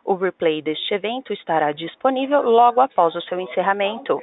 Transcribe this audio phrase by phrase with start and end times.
[0.04, 4.22] O replay deste evento estará disponível logo após o seu encerramento.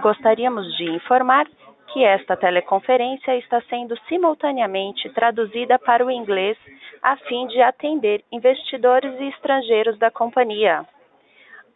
[0.00, 1.48] Gostaríamos de informar
[1.92, 6.56] que esta teleconferência está sendo simultaneamente traduzida para o inglês
[7.02, 10.86] a fim de atender investidores e estrangeiros da companhia.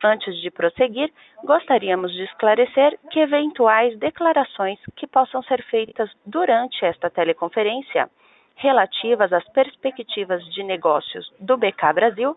[0.05, 1.12] Antes de prosseguir,
[1.43, 8.09] gostaríamos de esclarecer que eventuais declarações que possam ser feitas durante esta teleconferência
[8.55, 12.37] relativas às perspectivas de negócios do BK Brasil,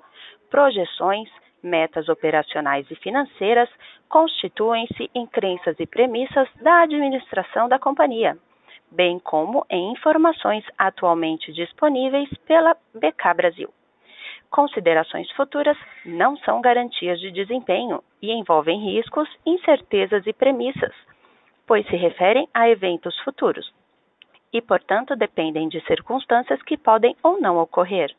[0.49, 1.29] projeções,
[1.65, 3.69] metas operacionais e financeiras
[4.07, 8.37] constituem-se em crenças e premissas da administração da companhia,
[8.91, 13.73] bem como em informações atualmente disponíveis pela BK Brasil.
[14.49, 20.93] Considerações futuras não são garantias de desempenho e envolvem riscos, incertezas e premissas,
[21.67, 23.73] pois se referem a eventos futuros
[24.53, 28.15] e, portanto, dependem de circunstâncias que podem ou não ocorrer.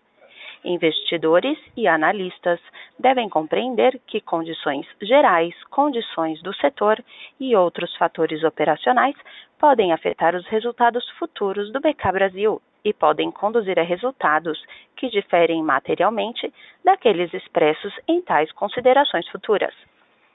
[0.66, 2.58] Investidores e analistas
[2.98, 7.00] devem compreender que condições gerais, condições do setor
[7.38, 9.14] e outros fatores operacionais
[9.60, 14.60] podem afetar os resultados futuros do BK Brasil e podem conduzir a resultados
[14.96, 16.52] que diferem materialmente
[16.84, 19.72] daqueles expressos em tais considerações futuras.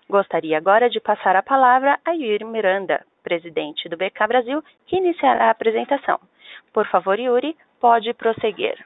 [0.09, 5.47] Gostaria agora de passar a palavra a Yuri Miranda, presidente do BK Brasil, que iniciará
[5.47, 6.21] a apresentação.
[6.71, 8.77] Por favor, Yuri, pode prosseguir.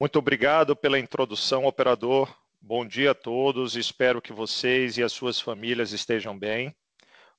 [0.00, 2.32] Muito obrigado pela introdução, operador.
[2.60, 3.74] Bom dia a todos.
[3.74, 6.72] Espero que vocês e as suas famílias estejam bem.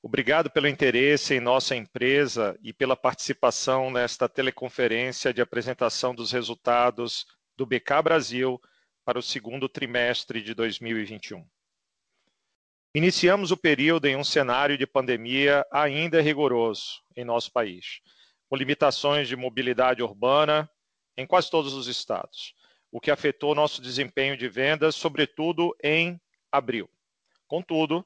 [0.04, 7.26] Obrigado pelo interesse em nossa empresa e pela participação nesta teleconferência de apresentação dos resultados
[7.56, 8.60] do BK Brasil
[9.06, 11.48] para o segundo trimestre de 2021.
[12.94, 18.02] Iniciamos o período em um cenário de pandemia ainda rigoroso em nosso país,
[18.50, 20.70] com limitações de mobilidade urbana
[21.20, 22.54] em quase todos os estados,
[22.90, 26.20] o que afetou nosso desempenho de vendas, sobretudo em
[26.50, 26.90] abril.
[27.46, 28.06] Contudo,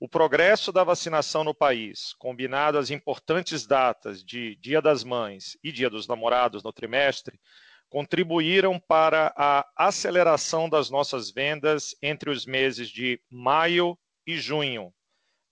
[0.00, 5.70] o progresso da vacinação no país, combinado às importantes datas de Dia das Mães e
[5.70, 7.40] Dia dos Namorados no trimestre,
[7.88, 13.96] contribuíram para a aceleração das nossas vendas entre os meses de maio
[14.26, 14.92] e junho,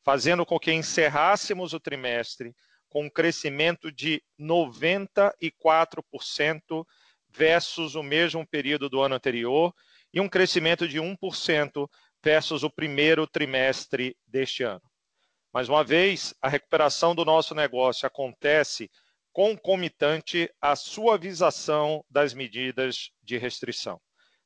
[0.05, 2.55] fazendo com que encerrássemos o trimestre
[2.89, 6.87] com um crescimento de 94%
[7.29, 9.75] versus o mesmo período do ano anterior
[10.13, 11.89] e um crescimento de 1%
[12.23, 14.83] versus o primeiro trimestre deste ano.
[15.53, 18.91] Mais uma vez, a recuperação do nosso negócio acontece
[19.33, 24.01] concomitante à suavização das medidas de restrição.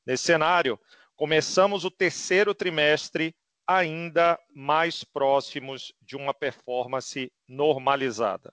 [0.04, 0.80] Nesse cenário,
[1.14, 3.34] começamos o terceiro trimestre
[3.72, 8.52] ainda mais próximos de uma performance normalizada.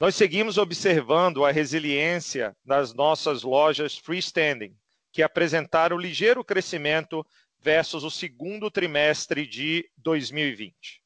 [0.00, 4.76] Nós seguimos observando a resiliência das nossas lojas freestanding,
[5.12, 7.24] que apresentaram ligeiro crescimento
[7.60, 11.00] versus o segundo trimestre de 2020.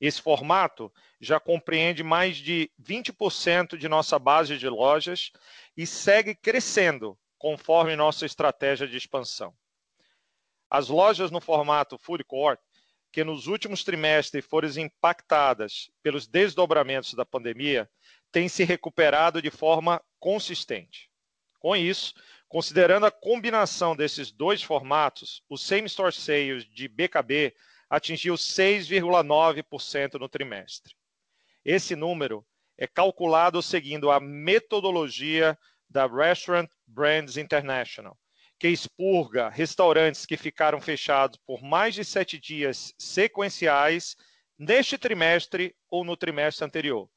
[0.00, 5.32] Esse formato já compreende mais de 20% de nossa base de lojas
[5.76, 9.52] e segue crescendo conforme nossa estratégia de expansão.
[10.70, 12.60] As lojas no formato food court,
[13.12, 17.88] que nos últimos trimestres foram impactadas pelos desdobramentos da pandemia,
[18.32, 21.10] têm se recuperado de forma consistente.
[21.58, 22.14] Com isso,
[22.48, 27.54] considerando a combinação desses dois formatos, o same store sales de BKB
[27.88, 30.94] atingiu 6,9% no trimestre.
[31.64, 32.44] Esse número
[32.76, 35.58] é calculado seguindo a metodologia
[35.88, 38.18] da Restaurant Brands International,
[38.58, 44.16] que expurga restaurantes que ficaram fechados por mais de sete dias sequenciais
[44.58, 47.08] neste trimestre ou no trimestre anterior.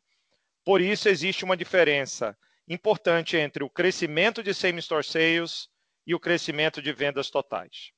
[0.65, 2.37] Por isso, existe uma diferença
[2.67, 5.69] importante entre o crescimento de same-store sales
[6.05, 7.91] e o crescimento de vendas totais.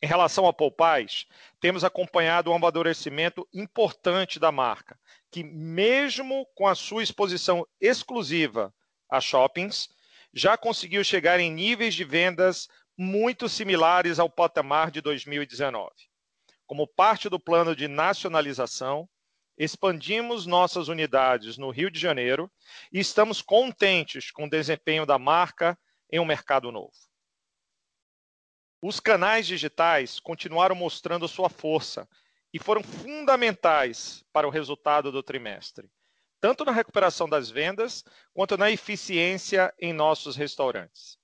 [0.00, 1.26] Em relação a Popeyes,
[1.60, 4.98] temos acompanhado um amadurecimento importante da marca,
[5.30, 8.74] que mesmo com a sua exposição exclusiva
[9.10, 9.88] a shoppings,
[10.34, 15.90] já conseguiu chegar em níveis de vendas muito similares ao patamar de 2019.
[16.66, 19.08] Como parte do plano de nacionalização,
[19.56, 22.50] expandimos nossas unidades no Rio de Janeiro
[22.92, 25.78] e estamos contentes com o desempenho da marca
[26.10, 26.92] em um mercado novo.
[28.82, 32.08] Os canais digitais continuaram mostrando sua força
[32.52, 35.88] e foram fundamentais para o resultado do trimestre,
[36.44, 38.04] tanto na recuperação das vendas
[38.34, 41.16] quanto na eficiência em nossos restaurantes.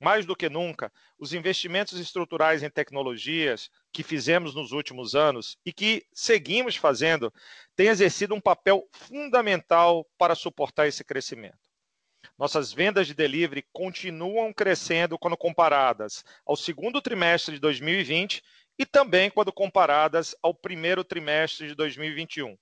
[0.00, 5.72] Mais do que nunca, os investimentos estruturais em tecnologias que fizemos nos últimos anos e
[5.72, 7.34] que seguimos fazendo
[7.74, 11.58] têm exercido um papel fundamental para suportar esse crescimento.
[12.38, 18.40] Nossas vendas de delivery continuam crescendo quando comparadas ao segundo trimestre de 2020
[18.78, 22.56] e também quando comparadas ao primeiro trimestre de 2021,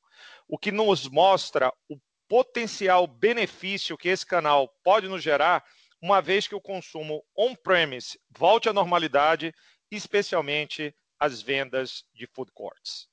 [0.46, 1.98] o que nos mostra o
[2.28, 5.64] potencial benefício que esse canal pode nos gerar,
[6.00, 9.52] uma vez que o consumo on-premise volte à normalidade,
[9.90, 13.08] especialmente as vendas de food courts.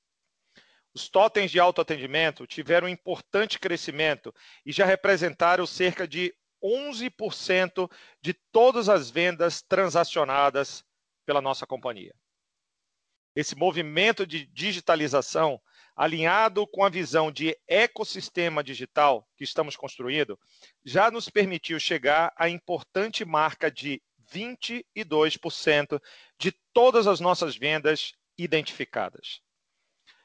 [0.94, 4.32] Os totens de autoatendimento tiveram um importante crescimento
[4.64, 10.82] e já representaram cerca de 11% de todas as vendas transacionadas
[11.26, 12.14] pela nossa companhia.
[13.34, 15.60] Esse movimento de digitalização,
[15.96, 20.38] alinhado com a visão de ecossistema digital que estamos construindo,
[20.84, 26.00] já nos permitiu chegar à importante marca de 22%
[26.38, 29.40] de todas as nossas vendas identificadas.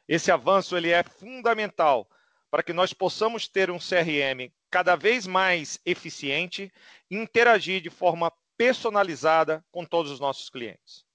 [0.07, 2.09] Esse avanço ele é fundamental
[2.50, 6.71] para que nós possamos ter um CRM cada vez mais eficiente
[7.09, 11.06] e interagir de forma personalizada com todos os nossos clientes.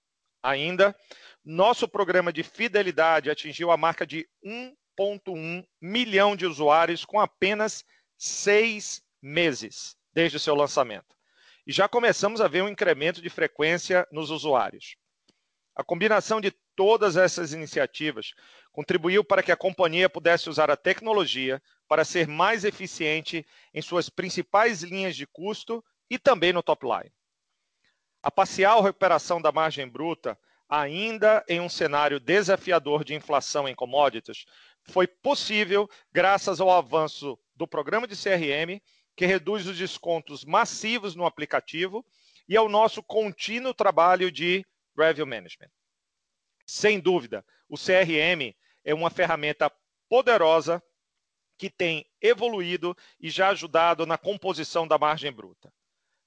[0.43, 0.95] Ainda,
[1.45, 7.85] nosso programa de fidelidade atingiu a marca de 1,1 milhão de usuários com apenas
[8.17, 11.17] seis meses desde o seu lançamento.
[11.67, 14.97] E já começamos a ver um incremento de frequência nos usuários.
[15.75, 18.33] A combinação de todas essas iniciativas
[18.73, 24.09] contribuiu para que a companhia pudesse usar a tecnologia para ser mais eficiente em suas
[24.09, 27.13] principais linhas de custo e também no top line.
[28.27, 30.37] A parcial recuperação da margem bruta,
[30.69, 34.47] ainda em um cenário desafiador de inflação em commodities,
[34.83, 38.83] foi possível graças ao avanço do programa de CRM,
[39.15, 42.05] que reduz os descontos massivos no aplicativo,
[42.49, 44.67] e ao nosso contínuo trabalho de
[44.99, 45.71] Revenue Management.
[46.67, 48.53] Sem dúvida, o CRM
[48.85, 49.71] é uma ferramenta
[50.09, 50.83] poderosa
[51.57, 55.73] que tem evoluído e já ajudado na composição da margem bruta.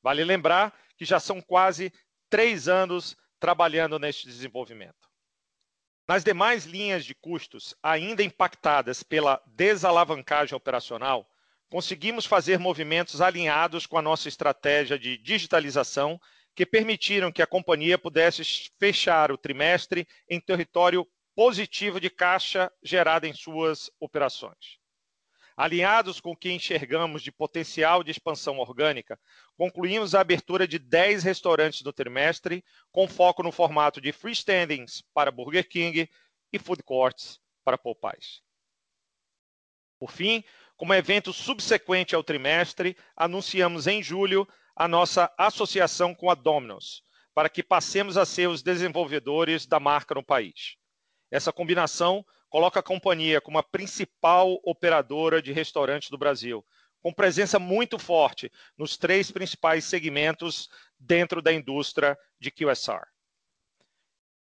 [0.01, 1.91] Vale lembrar que já são quase
[2.29, 5.09] três anos trabalhando neste desenvolvimento.
[6.07, 11.29] Nas demais linhas de custos, ainda impactadas pela desalavancagem operacional,
[11.69, 16.19] conseguimos fazer movimentos alinhados com a nossa estratégia de digitalização,
[16.55, 23.27] que permitiram que a companhia pudesse fechar o trimestre em território positivo de caixa gerado
[23.27, 24.78] em suas operações.
[25.59, 29.19] Alinhados com o que enxergamos de potencial de expansão orgânica,
[29.57, 32.63] concluímos a abertura de 10 restaurantes no trimestre,
[32.93, 36.09] com foco no formato de freestandings para Burger King
[36.53, 38.41] e food courts para Popeyes.
[39.99, 40.45] Por fim,
[40.77, 47.49] como evento subsequente ao trimestre, anunciamos em julho a nossa associação com a Domino's, para
[47.49, 50.77] que passemos a ser os desenvolvedores da marca no país.
[51.29, 56.65] Essa combinação coloca a companhia como a principal operadora de restaurantes do Brasil,
[57.01, 63.05] com presença muito forte nos três principais segmentos dentro da indústria de QSR.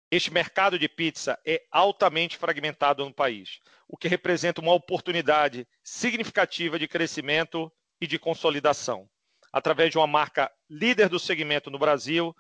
[0.10, 6.80] Este mercado de pizza é altamente fragmentado no país, o que representa uma oportunidade significativa
[6.80, 9.10] de crescimento e de consolidação,
[9.52, 12.34] através de uma marca líder do segmento no Brasil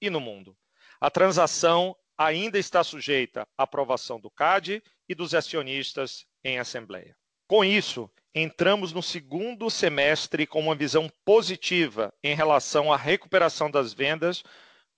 [0.00, 0.56] e no mundo.
[1.00, 7.16] A transação ainda está sujeita à aprovação do CAD e dos acionistas em assembleia.
[7.46, 13.94] Com isso, entramos no segundo semestre com uma visão positiva em relação à recuperação das
[13.94, 14.42] vendas,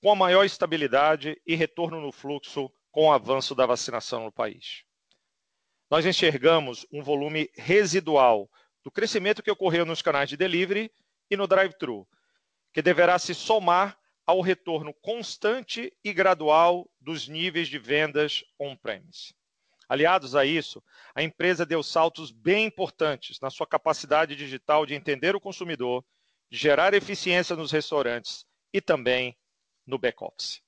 [0.03, 4.83] com a maior estabilidade e retorno no fluxo com o avanço da vacinação no país.
[5.91, 8.51] Nós enxergamos um volume residual
[8.83, 10.91] do crescimento que ocorreu nos canais de delivery
[11.31, 12.09] e no drive-thru,
[12.73, 19.35] que deverá se somar ao retorno constante e gradual dos níveis de vendas on-premise.
[19.89, 20.83] Aliados a isso,
[21.15, 26.05] a empresa deu saltos bem importantes na sua capacidade digital de entender o consumidor,
[26.49, 29.37] de gerar eficiência nos restaurantes e também
[29.85, 30.63] no back-office.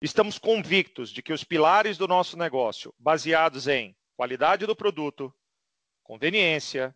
[0.00, 5.34] Estamos convictos de que os pilares do nosso negócio, baseados em qualidade do produto,
[6.04, 6.94] conveniência,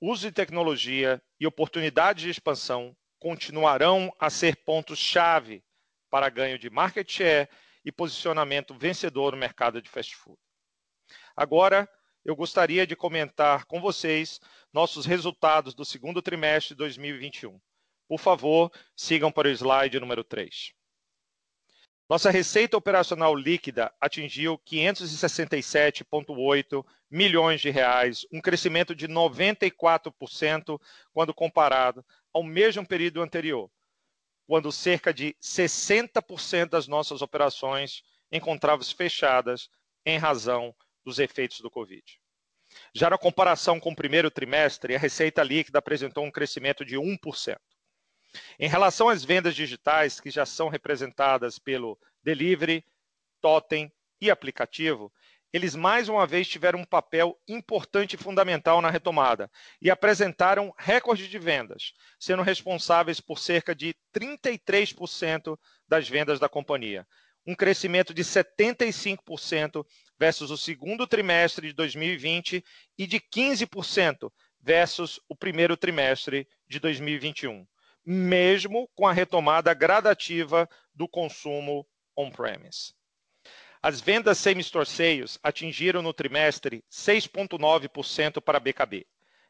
[0.00, 5.62] uso de tecnologia e oportunidades de expansão, continuarão a ser pontos-chave
[6.10, 7.48] para ganho de market share
[7.84, 10.36] e posicionamento vencedor no mercado de fast food.
[11.36, 11.88] Agora,
[12.24, 14.40] eu gostaria de comentar com vocês
[14.72, 17.60] nossos resultados do segundo trimestre de 2021.
[18.08, 20.72] Por favor, sigam para o slide número 3.
[22.08, 30.80] Nossa receita operacional líquida atingiu 567,8 milhões de reais, um crescimento de 94%
[31.12, 33.70] quando comparado ao mesmo período anterior,
[34.46, 39.68] quando cerca de 60% das nossas operações encontravam-se fechadas
[40.04, 42.02] em razão dos efeitos do Covid.
[42.94, 47.58] Já na comparação com o primeiro trimestre, a receita líquida apresentou um crescimento de 1%.
[48.58, 52.84] Em relação às vendas digitais, que já são representadas pelo delivery,
[53.40, 55.12] totem e aplicativo,
[55.52, 61.28] eles mais uma vez tiveram um papel importante e fundamental na retomada e apresentaram recorde
[61.28, 67.06] de vendas, sendo responsáveis por cerca de 33% das vendas da companhia,
[67.46, 69.84] um crescimento de 75%
[70.18, 72.64] versus o segundo trimestre de 2020
[72.98, 74.30] e de 15%
[74.60, 77.66] versus o primeiro trimestre de 2021
[78.04, 82.94] mesmo com a retomada gradativa do consumo on-premise.
[83.82, 89.06] As vendas same-store sales atingiram no trimestre 6,9% para BKB.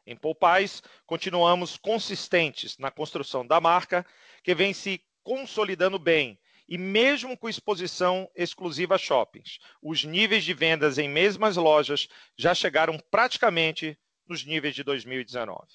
[0.07, 4.05] Em Popeyes, continuamos consistentes na construção da marca,
[4.41, 10.53] que vem se consolidando bem, e mesmo com exposição exclusiva a shoppings, os níveis de
[10.53, 12.07] vendas em mesmas lojas
[12.37, 15.67] já chegaram praticamente nos níveis de 2019.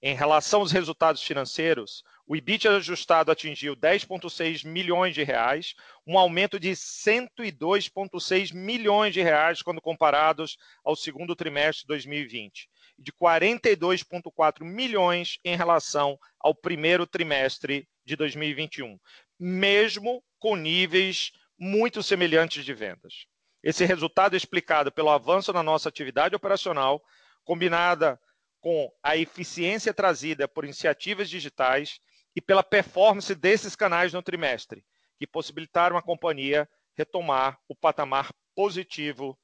[0.00, 5.74] Em relação aos resultados financeiros, o EBIT ajustado atingiu 10,6 milhões de reais,
[6.06, 13.02] um aumento de 102,6 milhões de reais quando comparados ao segundo trimestre de 2020, e
[13.02, 19.00] de 42,4 milhões em relação ao primeiro trimestre de 2021,
[19.36, 23.26] mesmo com níveis muito semelhantes de vendas.
[23.64, 27.02] Esse resultado é explicado pelo avanço na nossa atividade operacional,
[27.42, 28.20] combinada
[28.60, 32.00] com a eficiência trazida por iniciativas digitais
[32.34, 34.84] e pela performance desses canais no trimestre,
[35.18, 39.38] que possibilitaram a companhia retomar o patamar positivo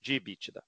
[0.00, 0.62] de EBITDA.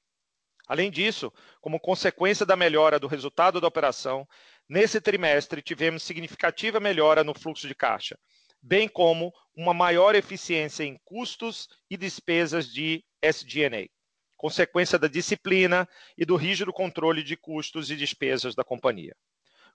[0.68, 4.26] Além disso, como consequência da melhora do resultado da operação,
[4.68, 8.18] nesse trimestre tivemos significativa melhora no fluxo de caixa,
[8.60, 13.95] bem como uma maior eficiência em custos e despesas de SG&A
[14.36, 19.16] consequência da disciplina e do rígido controle de custos e despesas da companhia.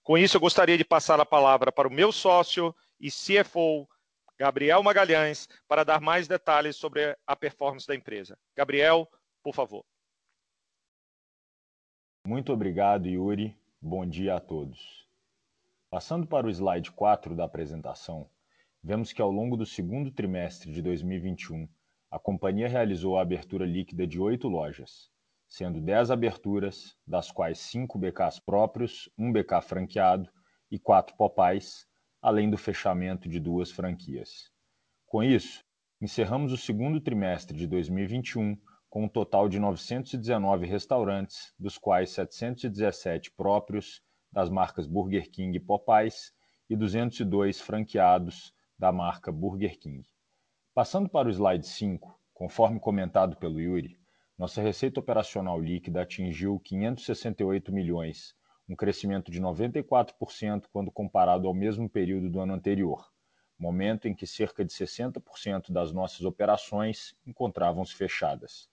[0.03, 3.87] Com isso, eu gostaria de passar a palavra para o meu sócio e CFO,
[4.37, 8.37] Gabriel Magalhães, para dar mais detalhes sobre a performance da empresa.
[8.55, 9.07] Gabriel,
[9.43, 9.83] por favor.
[12.25, 13.55] Muito obrigado, Yuri.
[13.81, 15.07] Bom dia a todos.
[15.89, 18.29] Passando para o slide 4 da apresentação,
[18.83, 21.67] vemos que ao longo do segundo trimestre de 2021,
[22.11, 25.09] a companhia realizou a abertura líquida de oito lojas,
[25.47, 30.29] sendo dez aberturas, das quais cinco BKs próprios, um BK franqueado
[30.69, 31.87] e quatro Popais,
[32.21, 34.51] além do fechamento de duas franquias.
[35.05, 35.63] Com isso,
[36.01, 38.57] encerramos o segundo trimestre de 2021
[38.89, 45.61] com um total de 919 restaurantes, dos quais 717 próprios das marcas Burger King e
[45.61, 46.33] Popeyes
[46.69, 50.05] e 202 franqueados da marca Burger King.
[50.73, 53.99] Passando para o slide 5, conforme comentado pelo Yuri,
[54.37, 58.33] nossa receita operacional líquida atingiu 568 milhões,
[58.69, 63.11] um crescimento de 94% quando comparado ao mesmo período do ano anterior,
[63.59, 68.69] momento em que cerca de 60% das nossas operações encontravam-se fechadas.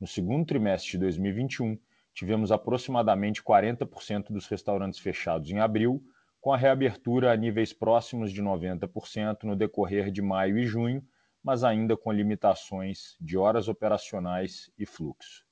[0.00, 1.78] No segundo trimestre de 2021,
[2.12, 6.02] tivemos aproximadamente 40% dos restaurantes fechados em abril,
[6.40, 11.00] com a reabertura a níveis próximos de 90% no decorrer de maio e junho,
[11.48, 15.46] mas ainda com limitações de horas operacionais e fluxo.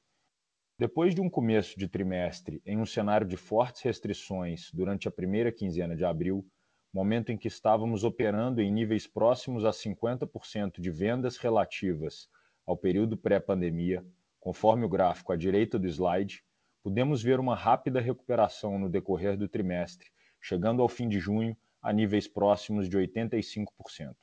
[0.78, 5.50] Depois de um começo de trimestre em um cenário de fortes restrições durante a primeira
[5.50, 6.46] quinzena de abril,
[6.92, 12.28] momento em que estávamos operando em níveis próximos a 50% de vendas relativas
[12.66, 14.04] ao período pré-pandemia,
[14.38, 16.44] conforme o gráfico à direita do slide,
[16.82, 20.10] pudemos ver uma rápida recuperação no decorrer do trimestre,
[20.42, 24.14] chegando ao fim de junho a níveis próximos de 85%.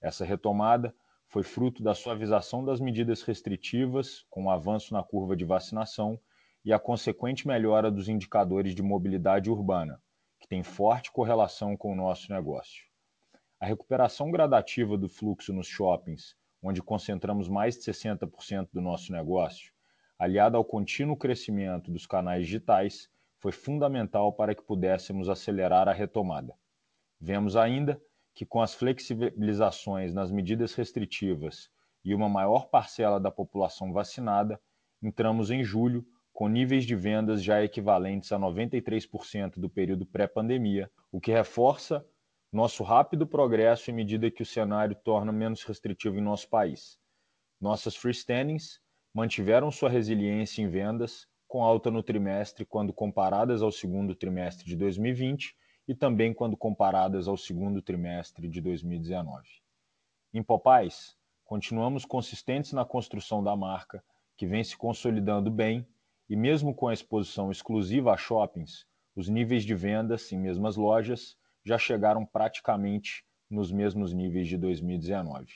[0.00, 0.94] Essa retomada
[1.26, 6.18] foi fruto da suavização das medidas restritivas, com o avanço na curva de vacinação
[6.64, 10.02] e a consequente melhora dos indicadores de mobilidade urbana,
[10.40, 12.84] que tem forte correlação com o nosso negócio.
[13.60, 19.72] A recuperação gradativa do fluxo nos shoppings, onde concentramos mais de 60% do nosso negócio,
[20.18, 26.54] aliada ao contínuo crescimento dos canais digitais, foi fundamental para que pudéssemos acelerar a retomada.
[27.20, 28.00] Vemos ainda
[28.40, 31.68] que, com as flexibilizações nas medidas restritivas
[32.02, 34.58] e uma maior parcela da população vacinada,
[35.02, 41.20] entramos em julho com níveis de vendas já equivalentes a 93% do período pré-pandemia, o
[41.20, 42.02] que reforça
[42.50, 46.98] nosso rápido progresso em medida que o cenário torna menos restritivo em nosso país.
[47.60, 48.80] Nossas freestandings
[49.12, 54.76] mantiveram sua resiliência em vendas, com alta no trimestre quando comparadas ao segundo trimestre de
[54.76, 59.48] 2020 e também quando comparadas ao segundo trimestre de 2019.
[60.32, 64.02] Em Popais, continuamos consistentes na construção da marca,
[64.36, 65.86] que vem se consolidando bem,
[66.28, 71.36] e mesmo com a exposição exclusiva a shoppings, os níveis de vendas em mesmas lojas
[71.64, 75.52] já chegaram praticamente nos mesmos níveis de 2019.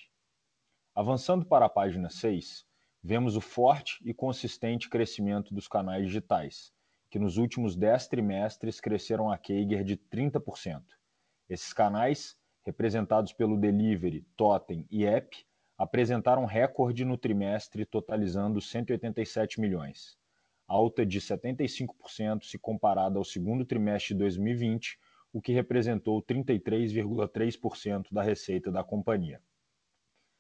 [0.92, 2.66] Avançando para a página 6,
[3.00, 6.73] vemos o forte e consistente crescimento dos canais digitais,
[7.14, 10.82] que nos últimos 10 trimestres cresceram a CAGR de 30%.
[11.48, 15.46] Esses canais, representados pelo Delivery, Totem e App,
[15.78, 20.18] apresentaram recorde no trimestre, totalizando 187 milhões,
[20.66, 24.98] alta de 75% se comparada ao segundo trimestre de 2020,
[25.32, 29.40] o que representou 33,3% da receita da companhia.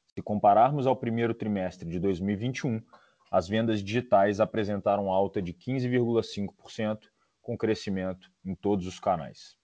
[0.08, 2.82] Se compararmos ao primeiro trimestre de 2021,
[3.34, 7.00] as vendas digitais apresentaram alta de 15,5%,
[7.42, 9.56] com crescimento em todos os canais.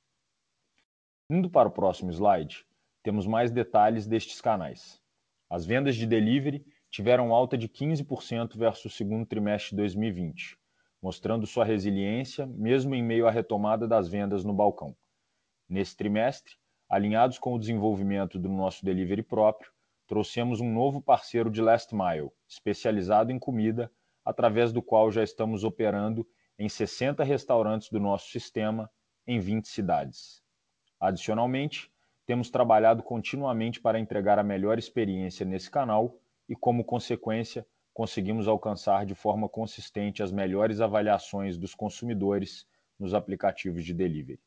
[1.30, 2.66] Indo para o próximo slide,
[3.00, 5.00] temos mais detalhes destes canais.
[5.48, 10.58] As vendas de delivery tiveram alta de 15% versus o segundo trimestre de 2020,
[11.00, 14.96] mostrando sua resiliência mesmo em meio à retomada das vendas no balcão.
[15.68, 16.56] Nesse trimestre,
[16.88, 19.70] alinhados com o desenvolvimento do nosso delivery próprio,
[20.10, 23.88] trouxemos um novo parceiro de last mile, especializado em comida,
[24.24, 26.26] através do qual já estamos operando
[26.58, 28.90] em 60 restaurantes do nosso sistema
[29.24, 30.42] em 20 cidades.
[30.98, 31.92] Adicionalmente,
[32.26, 36.18] temos trabalhado continuamente para entregar a melhor experiência nesse canal
[36.48, 42.66] e, como consequência, conseguimos alcançar de forma consistente as melhores avaliações dos consumidores
[42.98, 44.40] nos aplicativos de delivery.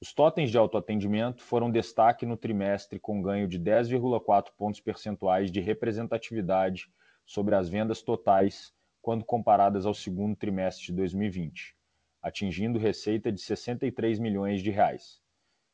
[0.00, 5.58] Os totens de autoatendimento foram destaque no trimestre com ganho de 10,4 pontos percentuais de
[5.58, 6.86] representatividade
[7.26, 11.74] sobre as vendas totais quando comparadas ao segundo trimestre de 2020,
[12.22, 15.20] atingindo receita de 63 milhões de reais.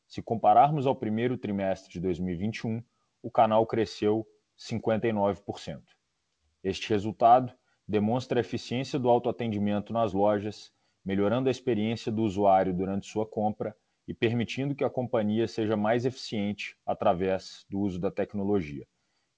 [0.07, 2.83] Se compararmos ao primeiro trimestre de 2021,
[3.21, 4.25] o canal cresceu
[4.57, 5.83] 59%.
[6.63, 7.53] Este resultado
[7.87, 10.73] demonstra a eficiência do autoatendimento nas lojas,
[11.05, 13.75] melhorando a experiência do usuário durante sua compra
[14.07, 18.87] e permitindo que a companhia seja mais eficiente através do uso da tecnologia.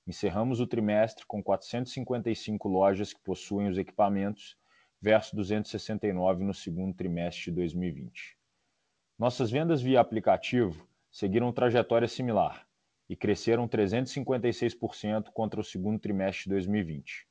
[0.06, 4.58] Encerramos o trimestre com 455 lojas que possuem os equipamentos,
[5.01, 8.38] versus 269 no segundo trimestre de 2020.
[9.17, 12.67] Nossas vendas via aplicativo seguiram trajetória similar
[13.10, 17.27] e cresceram 356% contra o segundo trimestre de 2020.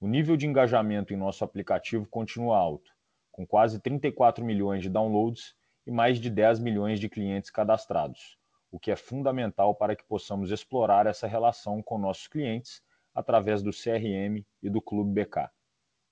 [0.00, 2.90] O nível de engajamento em nosso aplicativo continua alto,
[3.30, 5.54] com quase 34 milhões de downloads
[5.88, 8.38] e mais de 10 milhões de clientes cadastrados,
[8.70, 12.82] o que é fundamental para que possamos explorar essa relação com nossos clientes
[13.14, 15.48] através do CRM e do Clube BK.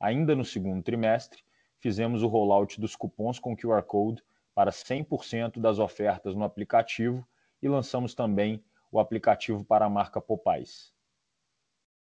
[0.01, 1.45] Ainda no segundo trimestre,
[1.79, 7.29] fizemos o rollout dos cupons com QR Code para 100% das ofertas no aplicativo
[7.61, 10.91] e lançamos também o aplicativo para a marca Popais.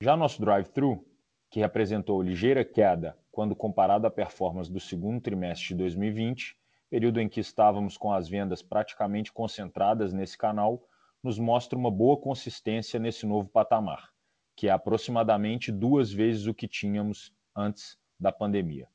[0.01, 1.05] Já nosso drive-thru,
[1.51, 6.58] que representou ligeira queda quando comparado à performance do segundo trimestre de 2020,
[6.89, 10.83] período em que estávamos com as vendas praticamente concentradas nesse canal,
[11.23, 14.09] nos mostra uma boa consistência nesse novo patamar,
[14.55, 18.87] que é aproximadamente duas vezes o que tínhamos antes da pandemia.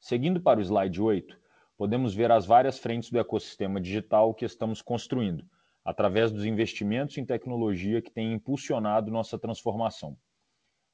[0.00, 1.38] Seguindo para o slide 8,
[1.76, 5.44] podemos ver as várias frentes do ecossistema digital que estamos construindo,
[5.84, 10.16] através dos investimentos em tecnologia que têm impulsionado nossa transformação.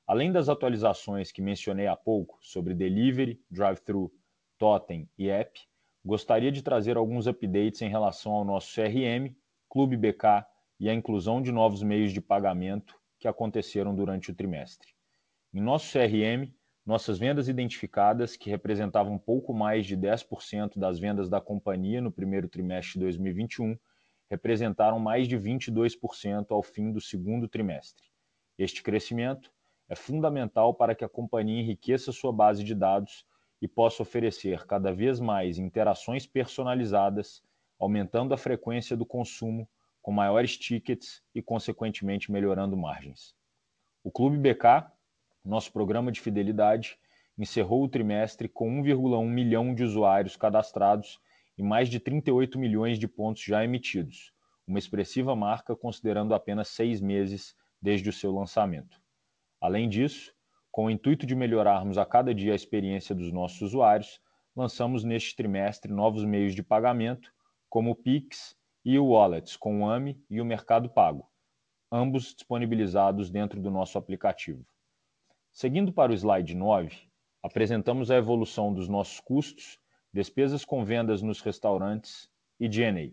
[0.06, 4.12] Além das atualizações que mencionei há pouco sobre delivery, drive-thru,
[4.58, 5.69] totem e app,
[6.04, 9.34] gostaria de trazer alguns updates em relação ao nosso CRM,
[9.68, 10.44] Clube BK
[10.78, 14.88] e a inclusão de novos meios de pagamento que aconteceram durante o trimestre.
[15.52, 16.52] Em nosso CRM,
[16.84, 22.48] nossas vendas identificadas, que representavam pouco mais de 10% das vendas da companhia no primeiro
[22.48, 23.78] trimestre de 2021,
[24.30, 28.06] representaram mais de 22% ao fim do segundo trimestre.
[28.56, 29.52] Este crescimento
[29.88, 33.26] é fundamental para que a companhia enriqueça sua base de dados
[33.60, 37.42] e possa oferecer cada vez mais interações personalizadas,
[37.78, 39.68] aumentando a frequência do consumo,
[40.00, 43.34] com maiores tickets e, consequentemente, melhorando margens.
[44.02, 44.90] O Clube BK
[45.44, 46.98] nosso programa de fidelidade
[47.38, 51.18] encerrou o trimestre com 1,1 milhão de usuários cadastrados
[51.56, 54.32] e mais de 38 milhões de pontos já emitidos,
[54.66, 59.00] uma expressiva marca considerando apenas seis meses desde o seu lançamento.
[59.60, 60.34] Além disso,
[60.70, 64.20] com o intuito de melhorarmos a cada dia a experiência dos nossos usuários,
[64.54, 67.32] lançamos neste trimestre novos meios de pagamento,
[67.68, 71.28] como o Pix e o Wallets com o AMI e o Mercado Pago,
[71.90, 74.64] ambos disponibilizados dentro do nosso aplicativo.
[75.52, 76.96] Seguindo para o slide 9,
[77.42, 79.78] apresentamos a evolução dos nossos custos,
[80.12, 83.12] despesas com vendas nos restaurantes e G&A.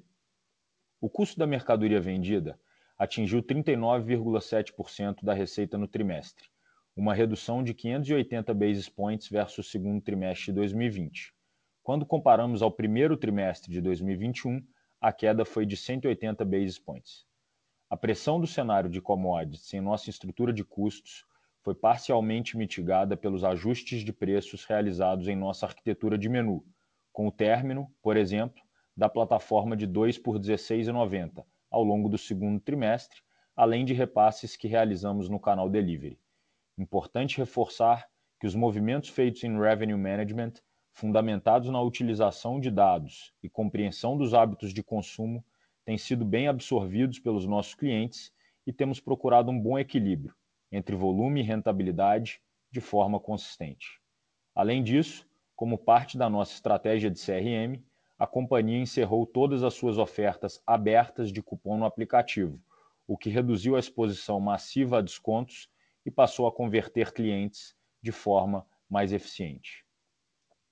[1.01, 2.59] O custo da mercadoria vendida
[2.97, 6.49] atingiu 39,7% da receita no trimestre,
[6.97, 11.31] uma redução de 580 basis points versus o segundo trimestre de 2020.
[11.83, 14.65] Quando comparamos ao primeiro trimestre de 2021,
[14.99, 17.23] a queda foi de 180 basis points.
[17.87, 21.23] A pressão do cenário de commodities em nossa estrutura de custos
[21.61, 26.65] foi parcialmente mitigada pelos ajustes de preços realizados em nossa arquitetura de menu,
[27.13, 28.59] com o término, por exemplo,
[28.95, 33.21] da plataforma de 2 por 16,90 ao longo do segundo trimestre,
[33.55, 36.19] além de repasses que realizamos no canal Delivery.
[36.77, 38.07] Importante reforçar
[38.39, 40.53] que os movimentos feitos em Revenue Management,
[40.91, 45.43] fundamentados na utilização de dados e compreensão dos hábitos de consumo,
[45.83, 48.31] têm sido bem absorvidos pelos nossos clientes
[48.65, 50.35] e temos procurado um bom equilíbrio
[50.71, 53.99] entre volume e rentabilidade de forma consistente.
[54.53, 57.81] Além disso, como parte da nossa estratégia de CRM,
[58.19, 62.61] a companhia encerrou todas as suas ofertas abertas de cupom no aplicativo,
[63.07, 65.69] o que reduziu a exposição massiva a descontos
[66.07, 69.85] e passou a converter clientes de forma mais eficiente.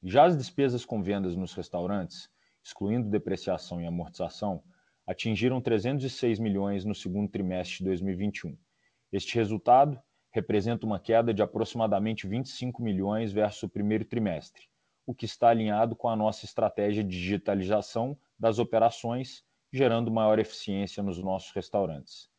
[0.02, 2.30] Já as despesas com vendas nos restaurantes,
[2.64, 4.64] excluindo depreciação e amortização,
[5.06, 8.58] atingiram 306 milhões no segundo trimestre de 2021,
[9.12, 14.70] este resultado representa uma queda de aproximadamente 25 milhões versus o primeiro trimestre,
[15.06, 21.04] o que está alinhado com a nossa estratégia de digitalização das operações, gerando maior eficiência
[21.04, 22.30] nos nossos restaurantes.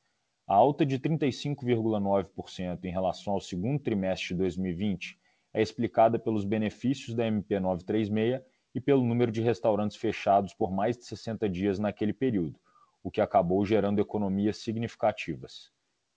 [0.48, 5.18] A alta de 35,9% em relação ao segundo trimestre de 2020
[5.52, 11.04] é explicada pelos benefícios da MP936 e pelo número de restaurantes fechados por mais de
[11.04, 12.60] 60 dias naquele período,
[13.02, 15.72] o que acabou gerando economias significativas.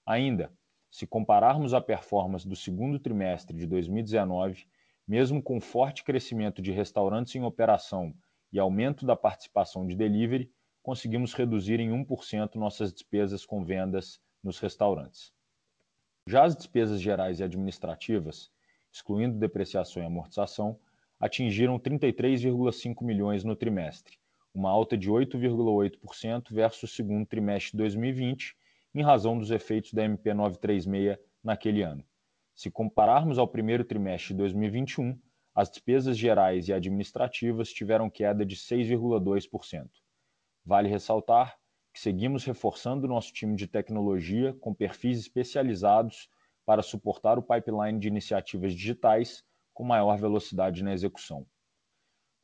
[0.06, 0.54] Ainda,
[0.92, 4.68] se compararmos a performance do segundo trimestre de 2019,
[5.08, 8.14] mesmo com forte crescimento de restaurantes em operação
[8.54, 14.60] e aumento da participação de delivery, conseguimos reduzir em 1% nossas despesas com vendas nos
[14.60, 15.34] restaurantes.
[16.26, 18.52] Já as despesas gerais e administrativas,
[18.92, 20.80] excluindo depreciação e amortização,
[21.20, 24.18] atingiram 33,5 milhões no trimestre,
[24.54, 28.56] uma alta de 8,8% versus o segundo trimestre de 2020
[28.96, 32.04] em razão dos efeitos da MP 936 naquele ano.
[32.56, 35.18] Se compararmos ao primeiro trimestre de 2021,
[35.54, 39.90] as despesas gerais e administrativas tiveram queda de 6,2%.
[40.70, 41.58] Vale ressaltar
[41.92, 46.30] que seguimos reforçando nosso time de tecnologia com perfis especializados
[46.64, 51.44] para suportar o pipeline de iniciativas digitais com maior velocidade na execução.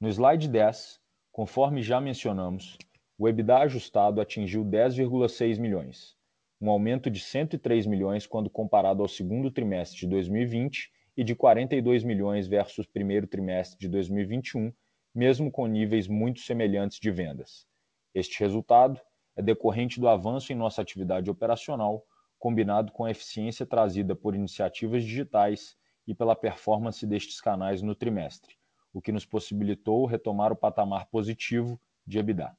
[0.02, 1.00] No slide 10,
[1.32, 2.80] conforme já mencionamos,
[3.16, 6.18] o EBITDA ajustado atingiu 10,6 milhões,
[6.60, 12.04] um aumento de 103 milhões quando comparado ao segundo trimestre de 2020 e de 42
[12.04, 14.74] milhões versus primeiro trimestre de 2021,
[15.14, 17.68] mesmo com níveis muito semelhantes de vendas.
[18.16, 19.02] Este resultado
[19.36, 22.08] é decorrente do avanço em nossa atividade operacional,
[22.40, 25.76] combinado com a eficiência trazida por iniciativas digitais
[26.08, 28.56] e pela performance destes canais no trimestre,
[28.94, 32.56] o que nos possibilitou retomar o patamar positivo de EBITDA.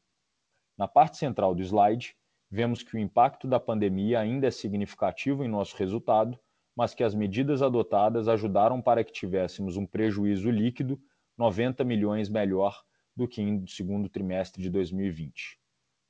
[0.77, 2.15] Na parte central do slide,
[2.51, 6.39] vemos que o impacto da pandemia ainda é significativo em nosso resultado,
[6.77, 11.01] mas que as medidas adotadas ajudaram para que tivéssemos um prejuízo líquido
[11.39, 12.85] 90 milhões melhor
[13.17, 15.59] do que no segundo trimestre de 2020.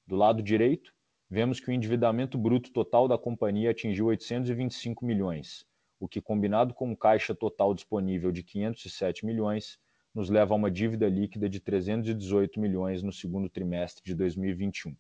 [0.07, 0.93] Do lado direito,
[1.31, 5.65] vemos que o endividamento bruto total da companhia atingiu 825 milhões,
[6.01, 9.79] o que, combinado com um caixa total disponível de 507 milhões,
[10.13, 14.97] nos leva a uma dívida líquida de 318 milhões no segundo trimestre de 2021.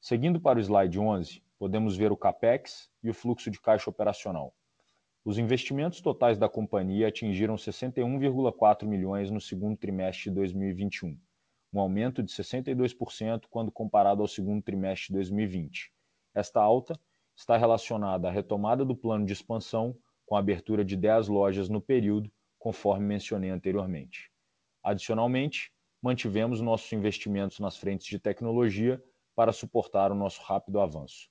[0.00, 4.54] Seguindo para o slide 11, podemos ver o CAPEX e o fluxo de caixa operacional.
[5.28, 11.20] Os investimentos totais da companhia atingiram 61,4 milhões no segundo trimestre de 2021,
[11.70, 15.92] um aumento de 62% quando comparado ao segundo trimestre de 2020.
[16.34, 16.98] Esta alta
[17.36, 21.82] está relacionada à retomada do plano de expansão, com a abertura de 10 lojas no
[21.82, 24.32] período, conforme mencionei anteriormente.
[24.82, 28.98] Adicionalmente, mantivemos nossos investimentos nas frentes de tecnologia
[29.36, 31.28] para suportar o nosso rápido avanço.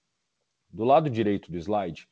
[0.70, 2.08] Do lado direito do slide,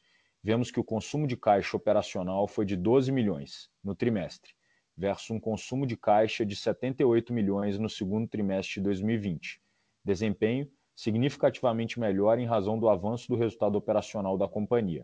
[0.46, 4.54] vemos que o consumo de caixa operacional foi de 12 milhões no trimestre,
[4.96, 9.60] versus um consumo de caixa de 78 milhões no segundo trimestre de 2020.
[10.04, 15.04] Desempenho significativamente melhor em razão do avanço do resultado operacional da companhia.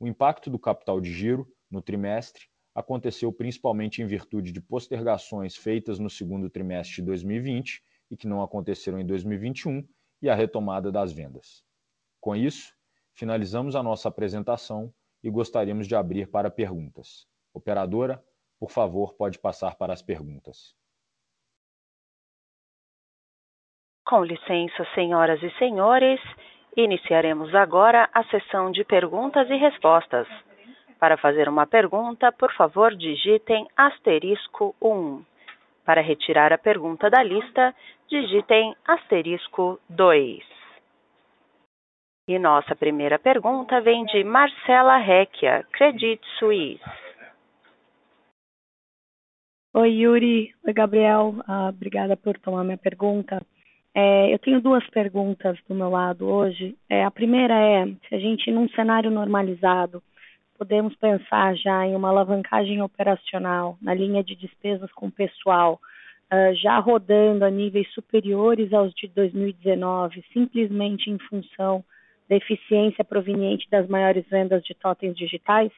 [0.00, 6.00] O impacto do capital de giro no trimestre aconteceu principalmente em virtude de postergações feitas
[6.00, 9.86] no segundo trimestre de 2020 e que não aconteceram em 2021
[10.20, 11.62] e a retomada das vendas.
[12.20, 12.74] Com isso,
[13.14, 17.26] finalizamos a nossa apresentação e gostaríamos de abrir para perguntas.
[17.52, 18.22] Operadora,
[18.58, 20.74] por favor, pode passar para as perguntas.
[24.04, 26.20] Com licença, senhoras e senhores,
[26.76, 30.28] iniciaremos agora a sessão de perguntas e respostas.
[30.98, 35.24] Para fazer uma pergunta, por favor, digitem asterisco 1.
[35.84, 37.74] Para retirar a pergunta da lista,
[38.08, 40.53] digitem asterisco 2.
[42.26, 46.80] E nossa primeira pergunta vem de Marcela Recchia, Credit Suisse.
[49.74, 50.54] Oi, Yuri.
[50.66, 51.34] Oi, Gabriel.
[51.46, 53.42] Uh, obrigada por tomar minha pergunta.
[53.94, 56.74] É, eu tenho duas perguntas do meu lado hoje.
[56.88, 60.02] É, a primeira é: se a gente, num cenário normalizado,
[60.56, 65.78] podemos pensar já em uma alavancagem operacional na linha de despesas com pessoal,
[66.32, 71.84] uh, já rodando a níveis superiores aos de 2019, simplesmente em função
[72.28, 75.72] da eficiência proveniente das maiores vendas de totens digitais?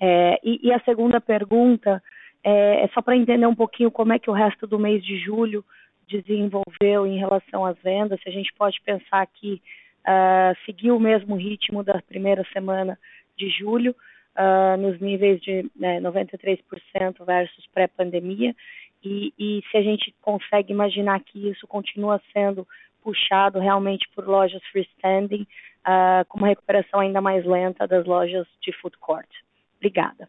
[0.00, 2.02] É, e, e, a segunda pergunta
[2.42, 5.18] é, é só para entender um pouquinho como é que o resto do mês de
[5.18, 5.64] julho
[6.08, 9.62] desenvolveu em relação às vendas, se a gente pode pensar que
[10.00, 12.98] uh, seguiu o mesmo ritmo da primeira semana
[13.36, 13.94] de julho,
[14.36, 18.54] uh, nos níveis de né, 93% versus pré-pandemia,
[19.02, 22.66] e, e se a gente consegue imaginar que isso continua sendo
[23.02, 25.46] puxado realmente por lojas freestanding,
[25.86, 29.28] uh, com uma recuperação ainda mais lenta das lojas de food court.
[29.76, 30.28] Obrigada.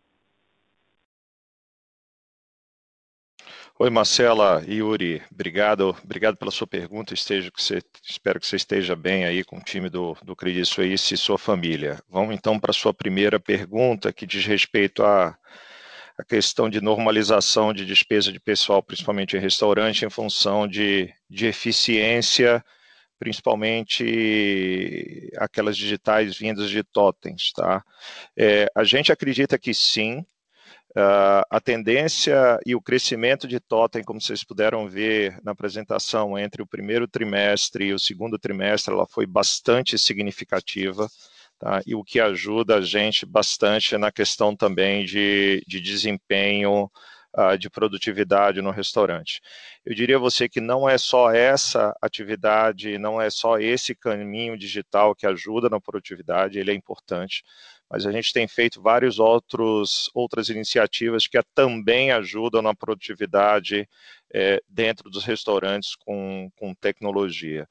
[3.80, 7.16] Oi, Marcela Yuri, obrigado, obrigado pela sua pergunta.
[7.16, 10.66] Esteja, que você, espero que você esteja bem aí com o time do, do Credit
[10.66, 12.00] Suisse e sua família.
[12.08, 15.36] Vamos então para a sua primeira pergunta, que diz respeito à,
[16.17, 21.47] à questão de normalização de despesa de pessoal, principalmente em restaurante, em função de, de
[21.47, 22.63] eficiência,
[23.19, 27.52] principalmente aquelas digitais vindas de totens.
[27.54, 27.84] Tá?
[28.38, 30.26] É, a gente acredita que sim,
[30.91, 36.62] Uh, a tendência e o crescimento de Totem, como vocês puderam ver na apresentação, entre
[36.62, 41.08] o primeiro trimestre e o segundo trimestre, ela foi bastante significativa,
[41.62, 41.82] tá?
[41.86, 46.91] e o que ajuda a gente bastante na questão também de, de desempenho,
[47.38, 49.41] uh, de produtividade no restaurante.
[49.86, 54.58] Eu diria a você que não é só essa atividade, não é só esse caminho
[54.58, 57.43] digital que ajuda na produtividade, ele é importante,
[57.89, 63.88] mas a gente tem feito várias outros, outras iniciativas que também ajudam na produtividade
[64.34, 67.67] é, dentro dos restaurantes com, com tecnologia.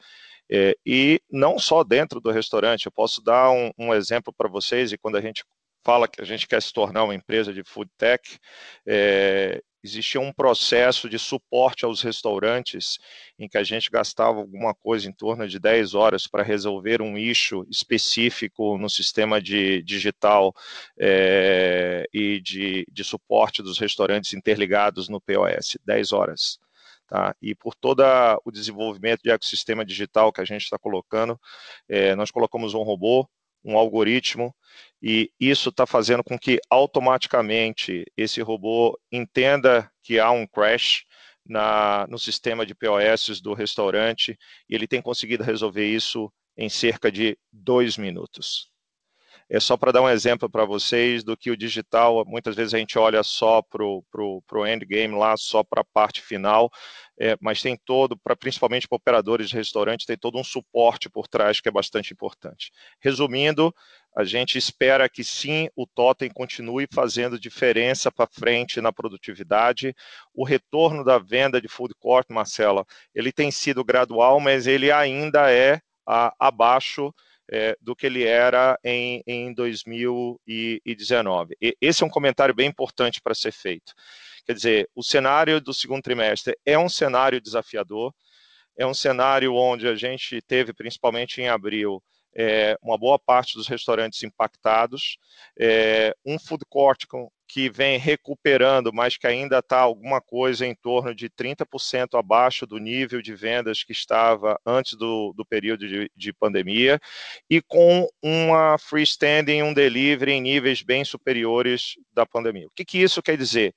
[0.51, 4.93] É, e não só dentro do restaurante, eu posso dar um, um exemplo para vocês,
[4.93, 5.45] e quando a gente
[5.85, 8.39] fala que a gente quer se tornar uma empresa de food tech,
[8.87, 12.99] é, existia um processo de suporte aos restaurantes
[13.39, 17.17] em que a gente gastava alguma coisa em torno de 10 horas para resolver um
[17.17, 20.55] issue específico no sistema de digital
[20.99, 26.59] é, e de, de suporte dos restaurantes interligados no POS, 10 horas.
[27.11, 27.35] Tá?
[27.43, 28.05] E por todo
[28.45, 31.39] o desenvolvimento de ecossistema digital que a gente está colocando,
[31.89, 33.29] é, nós colocamos um robô
[33.65, 34.55] um algoritmo,
[35.03, 41.05] e isso está fazendo com que automaticamente esse robô entenda que há um crash
[41.47, 47.11] na, no sistema de POS do restaurante, e ele tem conseguido resolver isso em cerca
[47.11, 48.71] de dois minutos.
[49.53, 52.79] É só para dar um exemplo para vocês do que o digital, muitas vezes a
[52.79, 56.71] gente olha só para o endgame lá, só para a parte final,
[57.19, 61.27] é, mas tem todo, pra, principalmente para operadores de restaurante, tem todo um suporte por
[61.27, 62.71] trás que é bastante importante.
[63.01, 63.75] Resumindo,
[64.17, 69.93] a gente espera que sim, o Totem continue fazendo diferença para frente na produtividade.
[70.33, 75.51] O retorno da venda de food court, Marcela, ele tem sido gradual, mas ele ainda
[75.51, 77.13] é a, abaixo
[77.51, 81.57] é, do que ele era em, em 2019.
[81.61, 83.93] E esse é um comentário bem importante para ser feito.
[84.47, 88.15] Quer dizer, o cenário do segundo trimestre é um cenário desafiador,
[88.79, 92.03] é um cenário onde a gente teve, principalmente em abril,
[92.35, 95.19] é, uma boa parte dos restaurantes impactados,
[95.59, 100.75] é, um food court com, que vem recuperando, mas que ainda está alguma coisa em
[100.75, 106.11] torno de 30% abaixo do nível de vendas que estava antes do, do período de,
[106.15, 107.01] de, pandemia,
[107.49, 112.69] e com uma freestanding, um delivery em níveis bem superiores da pandemia.
[112.69, 113.75] O que, que isso quer dizer?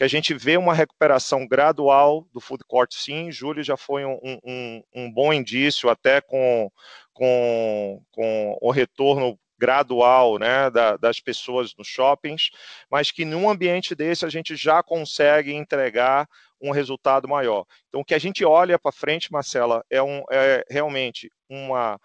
[0.00, 3.30] que a gente vê uma recuperação gradual do food court, sim.
[3.30, 6.72] Julho já foi um, um, um bom indício, até com,
[7.20, 12.48] com, com o retorno gradual né, da, das pessoas nos shoppings,
[12.90, 16.26] mas que num ambiente desse a gente já consegue entregar
[16.58, 17.66] um resultado maior.
[17.88, 22.00] Então, o que a gente olha para frente, Marcela, é, um, é realmente uma,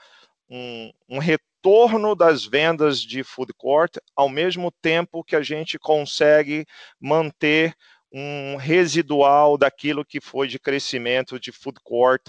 [0.49, 6.65] um, um retorno das vendas de food court, ao mesmo tempo que a gente consegue
[6.99, 7.73] manter
[8.12, 12.21] um residual daquilo que foi de crescimento de food court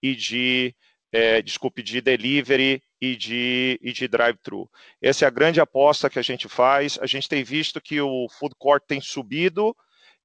[0.00, 0.74] e de
[1.12, 4.68] é, desculpe, de delivery e de, e de drive-thru.
[5.00, 6.98] Essa é a grande aposta que a gente faz.
[7.00, 9.74] A gente tem visto que o food court tem subido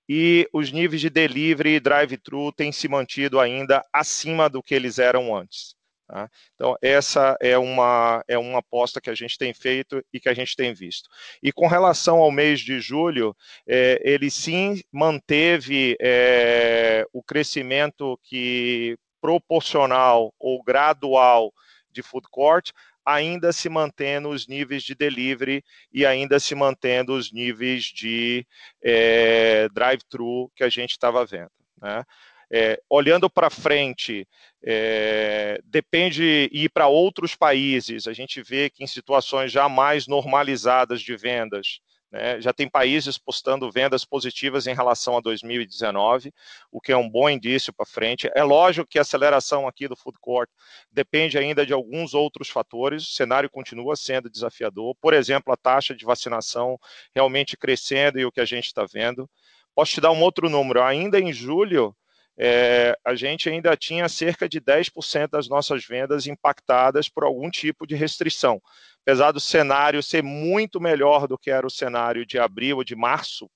[0.08, 5.00] e os níveis de delivery e drive-thru têm se mantido ainda acima do que eles
[5.00, 5.76] eram antes.
[6.08, 6.30] Tá?
[6.54, 10.34] Então, essa é uma, é uma aposta que a gente tem feito e que a
[10.34, 11.10] gente tem visto.
[11.42, 13.36] E com relação ao mês de julho,
[13.68, 21.54] é, ele sim manteve é, o crescimento que proporcional ou gradual
[21.90, 22.72] de food court,
[23.06, 28.46] ainda se mantendo os níveis de delivery e ainda se mantendo os níveis de
[28.84, 31.52] é, drive-thru que a gente estava vendo.
[31.82, 32.04] Né?
[32.52, 34.28] É, olhando para frente,
[34.62, 38.08] é, depende ir para outros países.
[38.08, 41.80] A gente vê que em situações já mais normalizadas de vendas,
[42.14, 42.40] né?
[42.40, 46.32] Já tem países postando vendas positivas em relação a 2019,
[46.72, 48.30] o que é um bom indício para frente.
[48.36, 50.48] É lógico que a aceleração aqui do food court
[50.92, 53.02] depende ainda de alguns outros fatores.
[53.04, 54.96] O cenário continua sendo desafiador.
[55.02, 56.78] Por exemplo, a taxa de vacinação
[57.16, 59.28] realmente crescendo e o que a gente está vendo.
[59.74, 60.84] Posso te dar um outro número.
[60.84, 61.96] Ainda em julho,
[62.38, 67.88] é, a gente ainda tinha cerca de 10% das nossas vendas impactadas por algum tipo
[67.88, 68.62] de restrição.
[69.06, 72.96] Apesar do cenário ser muito melhor do que era o cenário de abril ou de
[72.96, 73.50] março,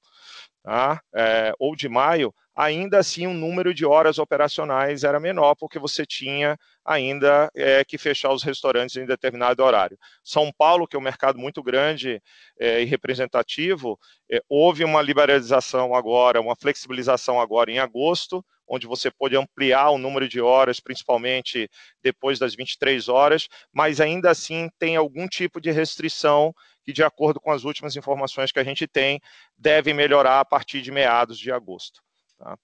[0.63, 1.01] tá?
[1.15, 6.05] é, ou de maio, ainda assim o número de horas operacionais era menor, porque você
[6.05, 9.97] tinha ainda é, que fechar os restaurantes em determinado horário.
[10.23, 12.21] São Paulo, que é um mercado muito grande
[12.60, 13.97] é, e representativo,
[14.29, 19.97] é, houve uma liberalização agora, uma flexibilização agora em agosto, onde você pode ampliar o
[19.97, 21.69] número de horas, principalmente
[22.01, 26.53] depois das 23 horas, mas ainda assim tem algum tipo de restrição
[26.84, 29.19] que, de acordo com as últimas informações que a gente tem,
[29.58, 32.01] deve melhorar a partir de meados de agosto.
[32.38, 32.58] Tá?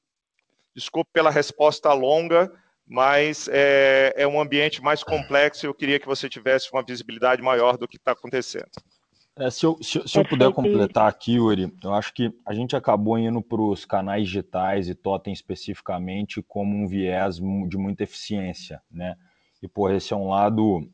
[0.76, 2.52] Desculpe pela resposta longa,
[2.86, 7.42] mas é, é um ambiente mais complexo e eu queria que você tivesse uma visibilidade
[7.42, 8.70] maior do que está acontecendo.
[9.36, 12.76] É, se eu, se, se eu puder completar aqui, Yuri, eu acho que a gente
[12.76, 18.80] acabou indo para os canais digitais e Totem especificamente como um viés de muita eficiência,
[18.91, 19.15] né?
[19.62, 20.88] E, pô, esse é um lado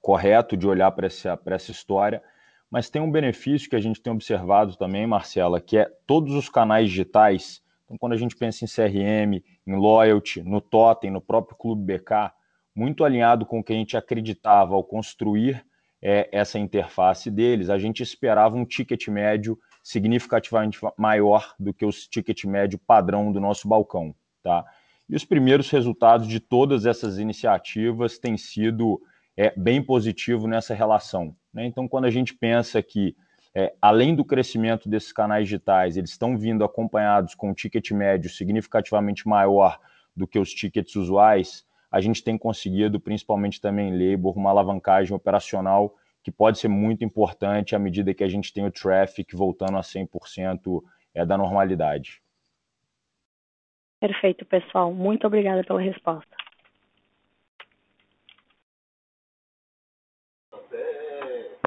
[0.00, 2.20] correto de olhar para essa, essa história,
[2.68, 6.48] mas tem um benefício que a gente tem observado também, Marcela, que é todos os
[6.48, 11.56] canais digitais, então quando a gente pensa em CRM, em Loyalty, no Totem, no próprio
[11.56, 12.32] Clube BK,
[12.74, 15.64] muito alinhado com o que a gente acreditava ao construir
[16.02, 21.90] é, essa interface deles, a gente esperava um ticket médio significativamente maior do que o
[21.90, 24.14] ticket médio padrão do nosso balcão.
[24.42, 24.64] Tá?
[25.08, 29.00] E os primeiros resultados de todas essas iniciativas têm sido
[29.36, 31.34] é, bem positivo nessa relação.
[31.52, 31.66] Né?
[31.66, 33.16] Então, quando a gente pensa que,
[33.54, 38.30] é, além do crescimento desses canais digitais, eles estão vindo acompanhados com um ticket médio
[38.30, 39.78] significativamente maior
[40.16, 45.14] do que os tickets usuais, a gente tem conseguido, principalmente também em labor, uma alavancagem
[45.14, 49.76] operacional que pode ser muito importante à medida que a gente tem o traffic voltando
[49.76, 50.82] a 100%
[51.14, 52.22] é, da normalidade.
[53.98, 54.92] Perfeito, pessoal.
[54.92, 56.40] Muito obrigada pela resposta.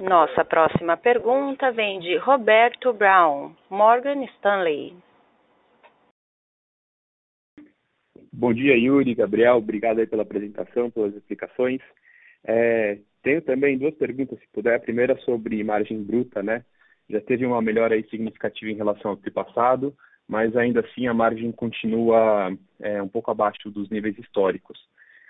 [0.01, 4.97] Nossa próxima pergunta vem de Roberto Brown, Morgan Stanley.
[8.35, 11.79] Bom dia, Yuri, Gabriel, obrigado aí pela apresentação, pelas explicações.
[12.43, 14.75] É, tenho também duas perguntas, se puder.
[14.75, 16.65] A primeira sobre margem bruta, né?
[17.07, 19.95] Já teve uma melhora aí significativa em relação ao ano passado,
[20.27, 24.79] mas ainda assim a margem continua é, um pouco abaixo dos níveis históricos.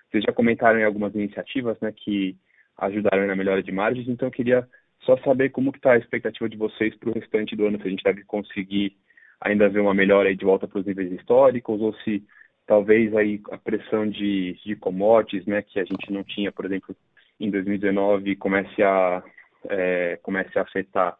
[0.09, 2.37] Vocês já comentaram em algumas iniciativas, né, que
[2.77, 4.07] ajudaram na melhora de margens.
[4.07, 4.65] Então, eu queria
[5.01, 7.91] só saber como está a expectativa de vocês para o restante do ano, se a
[7.91, 8.95] gente deve conseguir
[9.41, 12.23] ainda ver uma melhora aí de volta para os níveis históricos, ou se
[12.65, 16.95] talvez aí a pressão de, de commodities, né, que a gente não tinha, por exemplo,
[17.39, 19.23] em 2019, comece a,
[19.69, 21.17] é, comece a afetar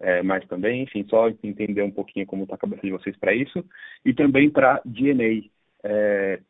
[0.00, 0.82] é, mais também.
[0.82, 3.64] Enfim, só entender um pouquinho como está a cabeça de vocês para isso.
[4.04, 5.44] E também para DNA.
[5.84, 6.40] É,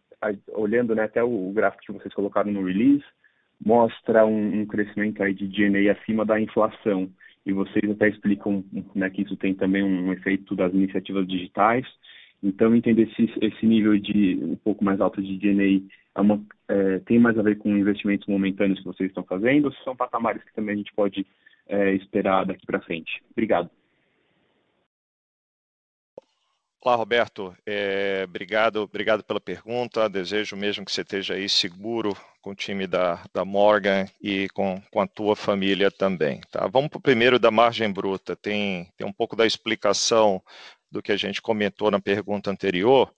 [0.54, 3.04] olhando né, até o gráfico que vocês colocaram no release,
[3.64, 7.10] mostra um, um crescimento aí de DNA acima da inflação.
[7.44, 8.64] E vocês até explicam
[8.94, 11.84] né, que isso tem também um efeito das iniciativas digitais.
[12.42, 16.98] Então, entender se esse nível de um pouco mais alto de DNA é uma, é,
[17.00, 20.42] tem mais a ver com investimentos momentâneos que vocês estão fazendo, ou se são patamares
[20.42, 21.24] que também a gente pode
[21.68, 23.22] é, esperar daqui para frente.
[23.30, 23.70] Obrigado.
[26.84, 27.54] Olá, Roberto.
[27.64, 30.08] É, obrigado, obrigado pela pergunta.
[30.08, 34.82] Desejo mesmo que você esteja aí seguro com o time da, da Morgan e com,
[34.90, 36.40] com a tua família também.
[36.50, 36.66] Tá?
[36.66, 38.34] Vamos para o primeiro da margem bruta.
[38.34, 40.42] Tem, tem um pouco da explicação
[40.92, 43.12] do que a gente comentou na pergunta anterior,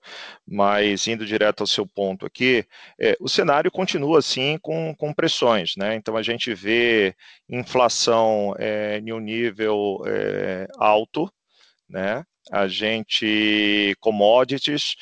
[0.47, 2.65] mas indo direto ao seu ponto aqui,
[2.99, 5.97] é, o cenário continua assim com, com pressões, né?
[5.97, 7.15] Então a gente vê
[7.49, 11.31] inflação é, em um nível é, alto,
[11.89, 12.25] né?
[12.51, 14.97] A gente commodities,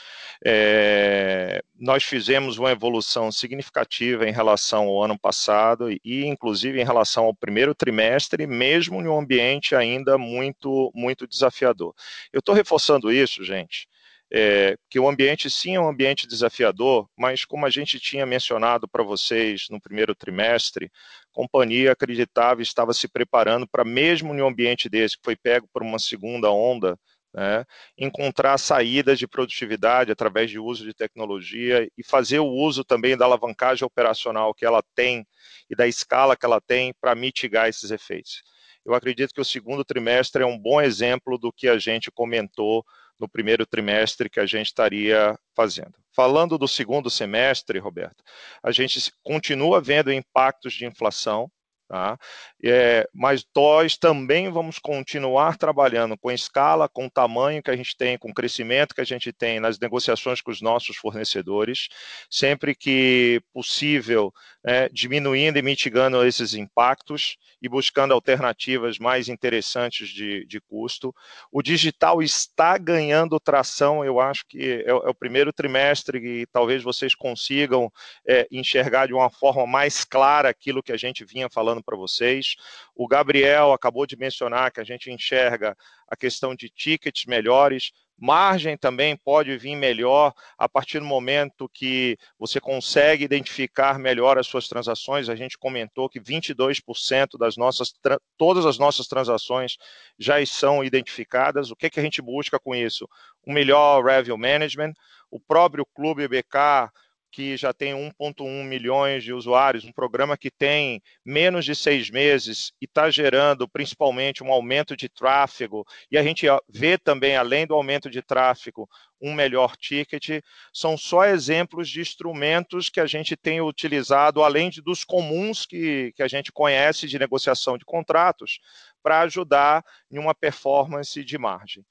[0.45, 7.24] é, nós fizemos uma evolução significativa em relação ao ano passado e, inclusive, em relação
[7.24, 11.95] ao primeiro trimestre, mesmo em um ambiente ainda muito, muito desafiador.
[12.32, 13.86] Eu estou reforçando isso, gente,
[14.32, 18.88] é, que o ambiente sim é um ambiente desafiador, mas como a gente tinha mencionado
[18.88, 24.47] para vocês no primeiro trimestre, a companhia acreditava estava se preparando para, mesmo em um
[24.47, 26.99] ambiente desse que foi pego por uma segunda onda,
[27.35, 27.64] né,
[27.97, 33.24] encontrar saídas de produtividade através de uso de tecnologia e fazer o uso também da
[33.24, 35.26] alavancagem operacional que ela tem
[35.70, 38.43] e da escala que ela tem para mitigar esses efeitos.
[38.85, 42.85] Eu acredito que o segundo trimestre é um bom exemplo do que a gente comentou
[43.18, 45.95] no primeiro trimestre que a gente estaria fazendo.
[46.14, 48.22] Falando do segundo semestre, Roberto,
[48.62, 51.51] a gente continua vendo impactos de inflação,
[51.93, 52.16] Tá?
[52.64, 58.16] É, mas nós também vamos continuar trabalhando com escala, com tamanho que a gente tem,
[58.16, 61.88] com o crescimento que a gente tem nas negociações com os nossos fornecedores,
[62.30, 64.32] sempre que possível,
[64.64, 71.14] né, diminuindo e mitigando esses impactos e buscando alternativas mais interessantes de, de custo.
[71.50, 76.82] O digital está ganhando tração, eu acho que é, é o primeiro trimestre e talvez
[76.82, 77.90] vocês consigam
[78.26, 82.54] é, enxergar de uma forma mais clara aquilo que a gente vinha falando para vocês.
[82.94, 85.76] O Gabriel acabou de mencionar que a gente enxerga
[86.08, 87.90] a questão de tickets melhores,
[88.24, 94.46] Margem também pode vir melhor a partir do momento que você consegue identificar melhor as
[94.46, 95.28] suas transações.
[95.28, 97.92] A gente comentou que 22% das nossas,
[98.38, 99.76] todas as nossas transações
[100.16, 101.72] já são identificadas.
[101.72, 103.08] O que, que a gente busca com isso?
[103.44, 104.92] Um melhor revenue management.
[105.28, 106.92] O próprio Clube BK
[107.33, 112.72] que já tem 1,1 milhões de usuários, um programa que tem menos de seis meses
[112.80, 117.74] e está gerando principalmente um aumento de tráfego, e a gente vê também, além do
[117.74, 118.87] aumento de tráfego,
[119.20, 124.83] um melhor ticket, são só exemplos de instrumentos que a gente tem utilizado, além de,
[124.83, 128.59] dos comuns que, que a gente conhece de negociação de contratos,
[129.03, 131.85] para ajudar em uma performance de margem.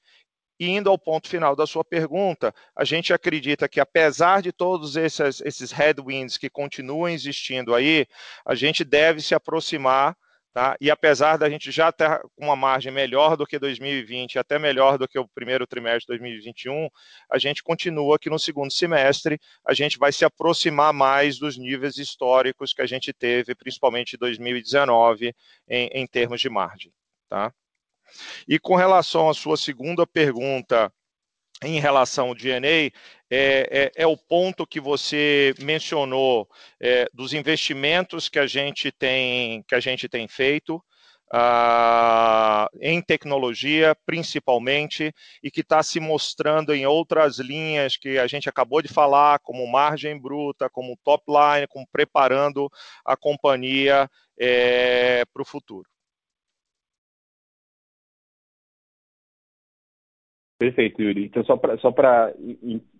[0.58, 4.96] E indo ao ponto final da sua pergunta, a gente acredita que, apesar de todos
[4.96, 8.06] esses, esses headwinds que continuam existindo aí,
[8.44, 10.16] a gente deve se aproximar
[10.52, 10.76] Tá?
[10.78, 15.08] E apesar da gente já ter uma margem melhor do que 2020, até melhor do
[15.08, 16.90] que o primeiro trimestre de 2021,
[17.30, 21.96] a gente continua que no segundo semestre a gente vai se aproximar mais dos níveis
[21.96, 25.34] históricos que a gente teve, principalmente em 2019,
[25.66, 26.92] em, em termos de margem.
[27.30, 27.50] Tá?
[28.48, 30.92] E com relação à sua segunda pergunta,
[31.62, 32.90] em relação ao DNA, é,
[33.30, 36.48] é, é, o ponto que você mencionou
[36.80, 40.82] é, dos investimentos que a gente tem, que a gente tem feito.
[41.34, 48.50] Uh, em tecnologia, principalmente, e que está se mostrando em outras linhas que a gente
[48.50, 52.70] acabou de falar, como margem bruta, como top line, como preparando
[53.02, 55.91] a companhia é, para o futuro.
[60.62, 61.24] Perfeito, Yuri.
[61.24, 61.92] Então, só para só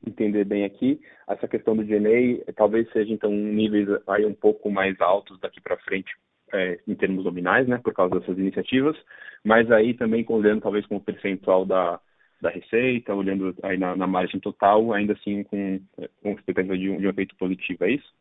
[0.04, 5.00] entender bem aqui, essa questão do DNA talvez seja, então, níveis aí um pouco mais
[5.00, 6.12] altos daqui para frente,
[6.52, 8.96] é, em termos nominais, né, por causa dessas iniciativas,
[9.44, 12.00] mas aí também olhando talvez com o percentual da,
[12.40, 15.80] da receita, olhando aí na, na margem total, ainda assim com,
[16.20, 18.12] com expectativa de um, de um efeito positivo, é isso?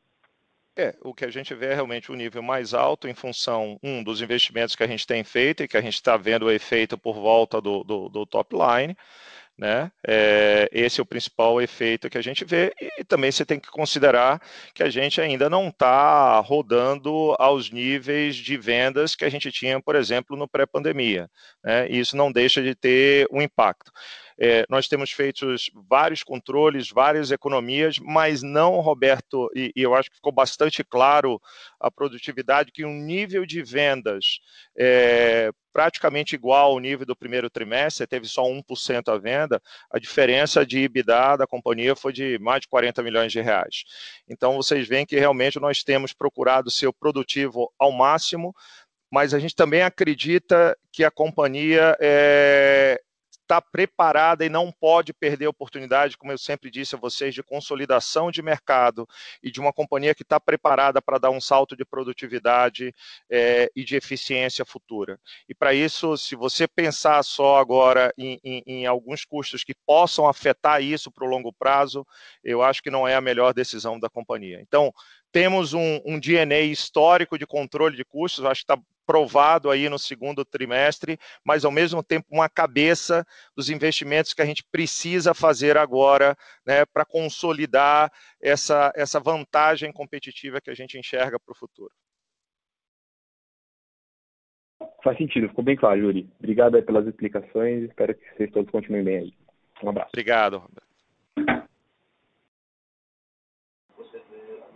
[0.78, 4.02] É, o que a gente vê é realmente um nível mais alto em função, um,
[4.02, 6.98] dos investimentos que a gente tem feito e que a gente está vendo o efeito
[6.98, 8.96] por volta do, do, do top line.
[9.58, 9.92] Né?
[10.08, 13.70] É, esse é o principal efeito que a gente vê, e também você tem que
[13.70, 14.42] considerar
[14.74, 19.80] que a gente ainda não está rodando aos níveis de vendas que a gente tinha,
[19.80, 21.30] por exemplo, no pré-pandemia.
[21.64, 21.88] Né?
[21.92, 23.92] E isso não deixa de ter um impacto.
[24.44, 25.46] É, nós temos feito
[25.88, 31.40] vários controles, várias economias, mas não, Roberto, e, e, eu acho que ficou bastante claro
[31.80, 34.40] a produtividade, que um nível de vendas
[34.76, 39.62] é, praticamente igual ao nível do primeiro trimestre, teve só 1% a venda,
[39.92, 43.84] a diferença de EBITDA da companhia foi de mais de 40 milhões de reais.
[44.28, 48.56] Então, vocês veem que realmente nós temos procurado ser produtivo ao máximo,
[49.12, 53.00] mas a gente também acredita que a companhia é,
[53.52, 57.44] está preparada e não pode perder a oportunidade, como eu sempre disse a vocês, de
[57.44, 59.06] consolidação de mercado
[59.44, 62.94] e de uma companhia que está preparada para dar um salto de produtividade
[63.30, 65.20] é, e de eficiência futura.
[65.50, 70.30] E para isso, se você pensar só agora em, em, em alguns custos que possam
[70.30, 72.08] afetar isso para o longo prazo,
[72.42, 74.62] eu acho que não é a melhor decisão da companhia.
[74.62, 74.94] Então,
[75.32, 80.00] temos um, um DNA histórico de controle de custos, acho que está provado aí no
[80.00, 83.26] segundo trimestre, mas ao mesmo tempo uma cabeça
[83.56, 88.12] dos investimentos que a gente precisa fazer agora né, para consolidar
[88.42, 91.92] essa, essa vantagem competitiva que a gente enxerga para o futuro.
[95.04, 96.30] Faz sentido, ficou bem claro, Yuri.
[96.40, 99.34] Obrigado pelas explicações, espero que vocês todos continuem bem aí.
[99.84, 100.12] Um abraço.
[100.14, 101.71] Obrigado, Roberto.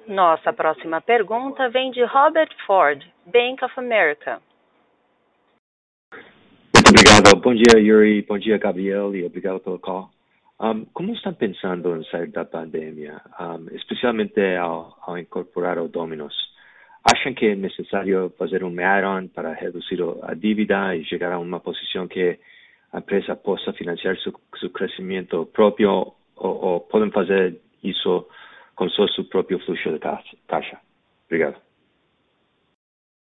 [0.08, 4.40] Nossa próxima pergunta vem de Robert Ford, Bank of America.
[6.76, 7.42] Muito obrigado.
[7.42, 8.22] Bom dia, Yuri.
[8.22, 10.12] Bom dia, Gabriel, e obrigado pelo call.
[10.62, 16.36] Um, como estão pensando em sair da pandemia, um, especialmente ao, ao, incorporar o Dominos?
[17.04, 21.60] Acham que é necessário fazer um add para reduzir a dívida e chegar a uma
[21.60, 22.38] posição que
[22.94, 28.28] a empresa possa financiar seu, seu crescimento próprio ou, ou podem fazer isso
[28.76, 30.00] com só seu próprio fluxo de
[30.48, 30.80] caixa?
[31.26, 31.66] Obrigado.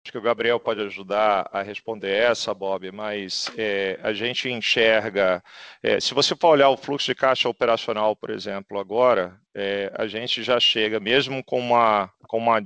[0.04, 5.42] Acho que o Gabriel pode ajudar a responder essa, Bob, mas é, a gente enxerga,
[5.82, 10.06] é, se você for olhar o fluxo de caixa operacional, por exemplo, agora, é, a
[10.06, 12.60] gente já chega, mesmo com uma, com uma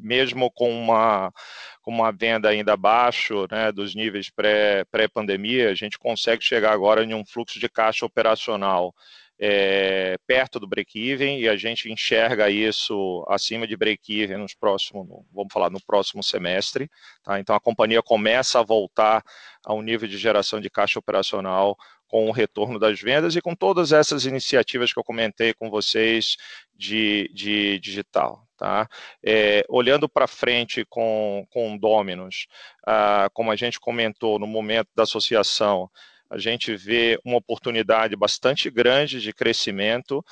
[0.00, 1.30] mesmo com uma,
[1.82, 7.04] com uma venda ainda abaixo né, dos níveis pré-pandemia, pré a gente consegue chegar agora
[7.04, 8.94] em um fluxo de caixa operacional
[9.40, 15.52] é, perto do break-even e a gente enxerga isso acima de break-even nos próximos, vamos
[15.52, 16.90] falar, no próximo semestre.
[17.22, 17.38] Tá?
[17.38, 19.22] Então a companhia começa a voltar
[19.64, 21.76] a um nível de geração de caixa operacional
[22.08, 26.36] com o retorno das vendas e com todas essas iniciativas que eu comentei com vocês
[26.74, 28.44] de, de digital.
[28.56, 28.88] Tá?
[29.24, 32.48] É, olhando para frente com, com Dominos,
[32.84, 35.88] ah, como a gente comentou no momento da associação,
[36.30, 40.24] a gente vê uma oportunidade bastante grande de crescimento,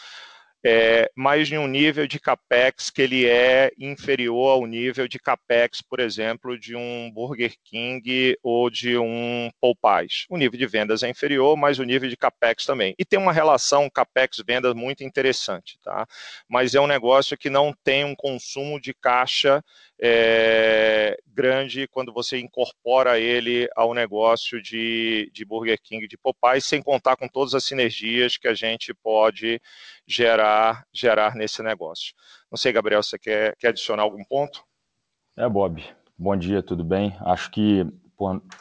[0.68, 5.80] é, mas em um nível de capex que ele é inferior ao nível de capex,
[5.80, 10.26] por exemplo, de um Burger King ou de um Popeyes.
[10.28, 12.96] O nível de vendas é inferior, mas o nível de capex também.
[12.98, 16.04] E tem uma relação capex-vendas muito interessante, tá?
[16.48, 19.62] Mas é um negócio que não tem um consumo de caixa
[19.98, 26.82] é, grande quando você incorpora ele ao negócio de, de Burger King, de Popeye, sem
[26.82, 29.60] contar com todas as sinergias que a gente pode
[30.06, 32.14] gerar, gerar nesse negócio.
[32.50, 34.62] Não sei, Gabriel, você quer, quer adicionar algum ponto?
[35.36, 35.84] É, Bob.
[36.18, 37.14] Bom dia, tudo bem?
[37.20, 37.86] Acho que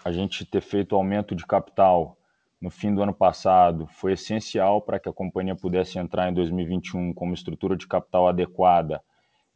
[0.04, 2.18] a gente ter feito o aumento de capital
[2.62, 7.14] no fim do ano passado foi essencial para que a companhia pudesse entrar em 2021
[7.14, 9.02] com uma estrutura de capital adequada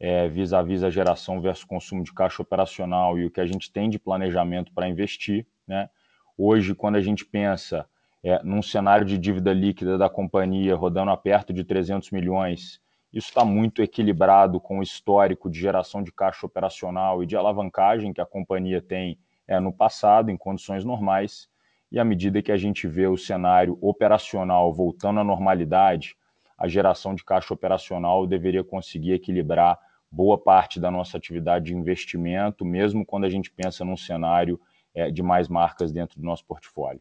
[0.00, 3.90] é, vis-à-vis a geração versus consumo de caixa operacional e o que a gente tem
[3.90, 5.46] de planejamento para investir.
[5.68, 5.90] Né?
[6.38, 7.86] Hoje, quando a gente pensa
[8.24, 12.80] é, num cenário de dívida líquida da companhia rodando a perto de 300 milhões,
[13.12, 18.12] isso está muito equilibrado com o histórico de geração de caixa operacional e de alavancagem
[18.12, 21.46] que a companhia tem é, no passado, em condições normais.
[21.92, 26.16] E à medida que a gente vê o cenário operacional voltando à normalidade,
[26.56, 29.78] a geração de caixa operacional deveria conseguir equilibrar
[30.10, 34.60] boa parte da nossa atividade de investimento, mesmo quando a gente pensa num cenário
[34.94, 37.00] é, de mais marcas dentro do nosso portfólio.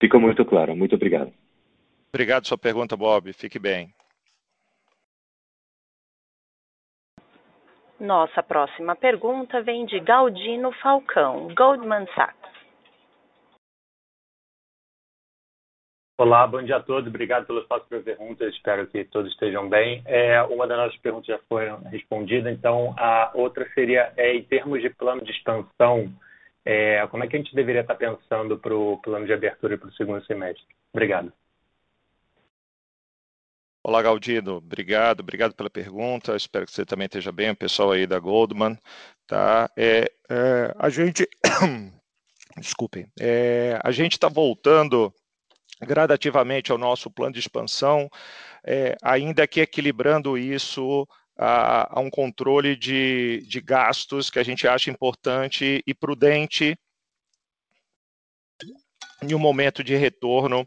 [0.00, 0.74] Ficou muito claro.
[0.74, 1.32] Muito obrigado.
[2.08, 3.32] Obrigado sua pergunta, Bob.
[3.32, 3.94] Fique bem.
[8.00, 12.51] Nossa próxima pergunta vem de Galdino Falcão, Goldman Sachs.
[16.22, 17.08] Olá, bom dia a todos.
[17.08, 18.54] Obrigado pelas suas perguntas.
[18.54, 20.02] Espero que todos estejam bem.
[20.04, 24.80] É, uma das nossas perguntas já foi respondida, então a outra seria, é, em termos
[24.80, 26.14] de plano de expansão,
[26.64, 29.88] é, como é que a gente deveria estar pensando para o plano de abertura para
[29.88, 30.64] o segundo semestre?
[30.92, 31.32] Obrigado.
[33.82, 34.58] Olá, Galdino.
[34.58, 36.36] Obrigado, obrigado pela pergunta.
[36.36, 38.78] Espero que você também esteja bem, o pessoal aí da Goldman.
[39.26, 39.68] Tá?
[39.76, 41.28] É, é, a gente.
[42.56, 43.08] Desculpem.
[43.18, 45.12] É, a gente está voltando
[45.80, 48.08] gradativamente ao nosso plano de expansão,
[48.64, 51.06] é, ainda que equilibrando isso
[51.36, 56.78] a, a um controle de, de gastos que a gente acha importante e prudente
[59.22, 60.66] em um momento de retorno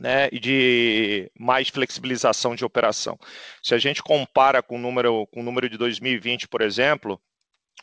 [0.00, 3.18] né, e de mais flexibilização de operação.
[3.62, 7.20] Se a gente compara com o número, com o número de 2020, por exemplo,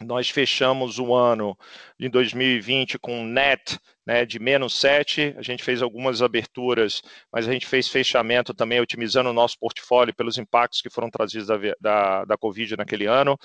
[0.04, 1.58] nós fechamos o ano
[2.00, 3.80] de 2020 com net
[4.10, 5.36] né, de menos 7.
[5.38, 10.16] A gente fez algumas aberturas, mas a gente fez fechamento também, otimizando o nosso portfólio
[10.16, 13.38] pelos impactos que foram trazidos da, da, da Covid naquele ano.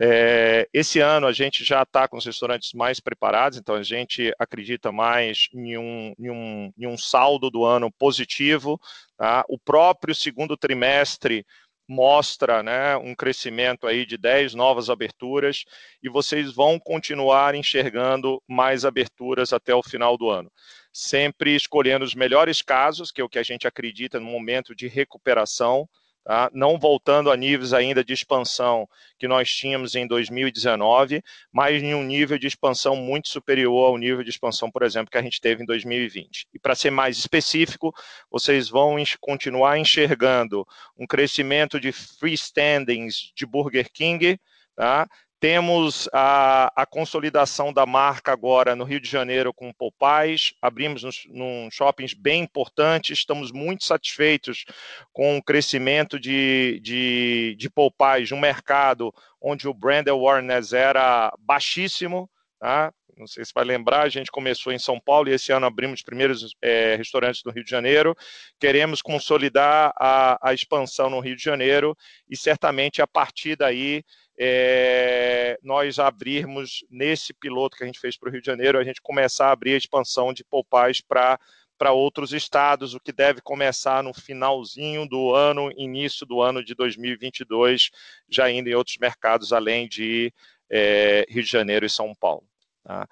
[0.00, 4.32] É, esse ano a gente já está com os restaurantes mais preparados, então a gente
[4.38, 8.80] acredita mais em um, em um, em um saldo do ano positivo.
[9.18, 9.44] Tá?
[9.50, 11.44] O próprio segundo trimestre
[11.88, 15.64] mostra né, um crescimento aí de 10 novas aberturas
[16.02, 20.50] e vocês vão continuar enxergando mais aberturas até o final do ano.
[20.92, 24.88] Sempre escolhendo os melhores casos, que é o que a gente acredita no momento de
[24.88, 25.88] recuperação,
[26.26, 26.50] Tá?
[26.52, 31.22] não voltando a níveis ainda de expansão que nós tínhamos em 2019,
[31.52, 35.18] mas em um nível de expansão muito superior ao nível de expansão, por exemplo, que
[35.18, 36.48] a gente teve em 2020.
[36.52, 37.94] E para ser mais específico,
[38.28, 40.66] vocês vão continuar enxergando
[40.98, 44.36] um crescimento de freestandings de Burger King,
[44.74, 45.06] tá?
[45.38, 51.26] Temos a, a, consolidação da marca agora no Rio de Janeiro com Popais, abrimos nos,
[51.28, 54.64] num shoppings bem importantes, estamos muito satisfeitos
[55.12, 62.30] com o crescimento de, de, de Popais no mercado onde o brand awareness era baixíssimo,
[62.58, 62.90] tá?
[63.16, 66.00] não sei se vai lembrar, a gente começou em São Paulo e esse ano abrimos
[66.00, 68.14] os primeiros é, restaurantes no Rio de Janeiro.
[68.60, 71.96] Queremos consolidar a, a expansão no Rio de Janeiro
[72.28, 74.04] e certamente a partir daí
[74.38, 78.84] é, nós abrirmos nesse piloto que a gente fez para o Rio de Janeiro, a
[78.84, 81.38] gente começar a abrir a expansão de Poupais para
[81.78, 86.74] para outros estados, o que deve começar no finalzinho do ano, início do ano de
[86.74, 87.90] 2022,
[88.28, 90.32] já indo em outros mercados além de
[90.70, 92.44] é, Rio de Janeiro e São Paulo.
[92.82, 93.06] Tá?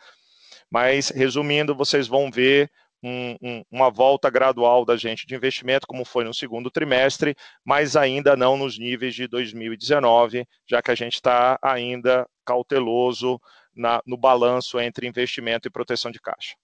[0.70, 2.70] Mas, resumindo, vocês vão ver
[3.04, 7.96] um, um, uma volta gradual da gente de investimento, como foi no segundo trimestre, mas
[7.96, 13.38] ainda não nos níveis de 2019, já que a gente está ainda cauteloso
[13.76, 16.54] na, no balanço entre investimento e proteção de caixa.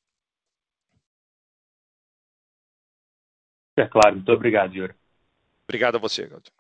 [3.77, 4.95] É claro, muito obrigado, Yuri.
[5.69, 6.53] Obrigado a você, Gaudio.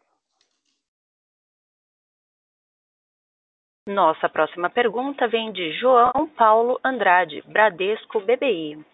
[3.86, 8.89] Nossa próxima pergunta vem de João Paulo Andrade, Bradesco BBI.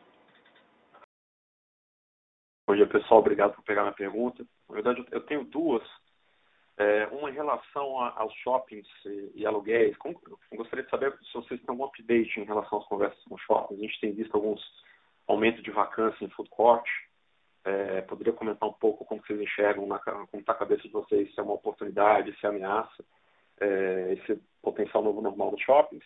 [2.66, 3.20] Bom dia, pessoal.
[3.20, 4.44] Obrigado por pegar minha pergunta.
[4.68, 5.84] Na verdade, eu tenho duas.
[6.76, 9.96] É, uma em relação a, aos shoppings e, e aluguéis.
[9.98, 10.20] Como,
[10.52, 13.80] gostaria de saber se vocês têm algum update em relação às conversas com shoppings.
[13.80, 14.60] A gente tem visto alguns
[15.28, 16.84] aumentos de vacância em food court.
[17.64, 21.32] É, poderia comentar um pouco como vocês enxergam, na, como está a cabeça de vocês,
[21.32, 23.04] se é uma oportunidade, se é ameaça,
[23.60, 26.04] é, esse potencial novo normal dos shoppings.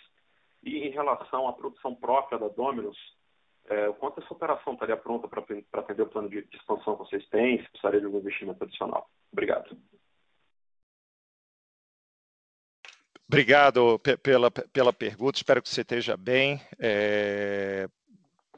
[0.62, 2.98] E em relação à produção própria da Domino's,
[3.70, 7.04] é, o quanto essa operação estaria pronta para atender o plano de, de, expansão que
[7.04, 9.08] vocês têm, se precisaria de algum investimento adicional.
[9.32, 9.76] Obrigado.
[13.28, 16.60] Obrigado pela, pela pergunta, espero que você esteja bem.
[16.80, 17.88] É,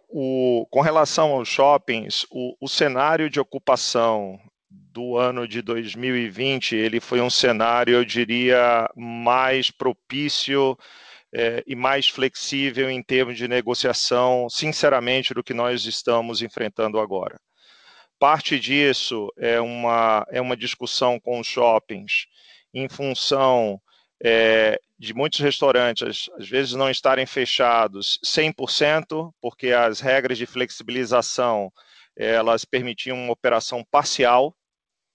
[0.08, 4.40] o, com relação aos shoppings, o, o cenário de ocupação
[4.70, 10.78] do ano de 2020, ele foi um cenário, eu diria, mais propício
[11.32, 17.40] é, e mais flexível em termos de negociação, sinceramente, do que nós estamos enfrentando agora.
[18.18, 22.26] Parte disso é uma, é uma discussão com os shoppings
[22.72, 23.80] em função
[24.22, 31.72] é, de muitos restaurantes, às vezes, não estarem fechados 100%, porque as regras de flexibilização
[32.16, 34.54] elas permitiam uma operação parcial,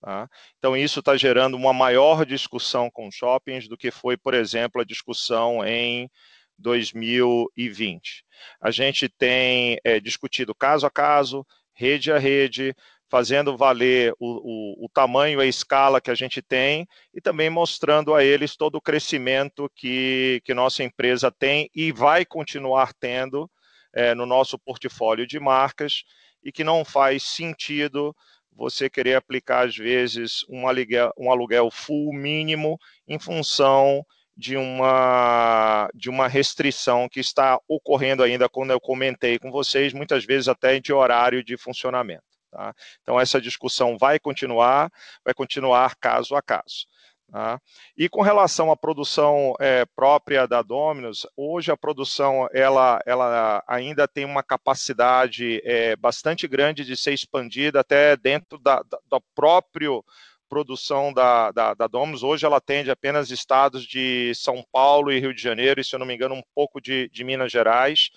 [0.08, 0.30] Tá?
[0.58, 4.86] Então, isso está gerando uma maior discussão com shoppings do que foi, por exemplo, a
[4.86, 6.10] discussão em
[6.58, 8.24] 2020.
[8.62, 12.74] A gente tem é, discutido caso a caso, rede a rede,
[13.10, 17.49] fazendo valer o, o, o, tamanho e a escala que a gente tem e também
[17.49, 23.51] mostrando a eles todo o crescimento que, que nossa empresa tem e vai continuar tendo
[23.93, 26.05] é, no nosso portfólio de marcas
[26.41, 28.16] e que não faz sentido
[28.58, 34.03] você querer aplicar, às vezes, um aluguel, um aluguel full mínimo em função
[34.36, 40.26] de uma, de uma restrição que está ocorrendo ainda, quando eu comentei com vocês, muitas
[40.26, 42.24] vezes até de horário de funcionamento.
[42.51, 42.74] Tá?
[43.01, 44.91] Então, essa discussão vai continuar,
[45.24, 46.88] vai continuar caso a caso.
[47.30, 47.60] Tá?
[47.98, 54.08] E com relação à produção é, própria da Dominus, hoje a produção ela, ela ainda
[54.08, 60.04] tem uma capacidade é, bastante grande de ser expandida até dentro da, da, do próprio
[60.48, 62.24] produção da, da, da Domus.
[62.24, 66.00] Hoje ela atende apenas estados de São Paulo e Rio de Janeiro, e se eu
[66.00, 68.10] não me engano, um pouco de, de Minas Gerais.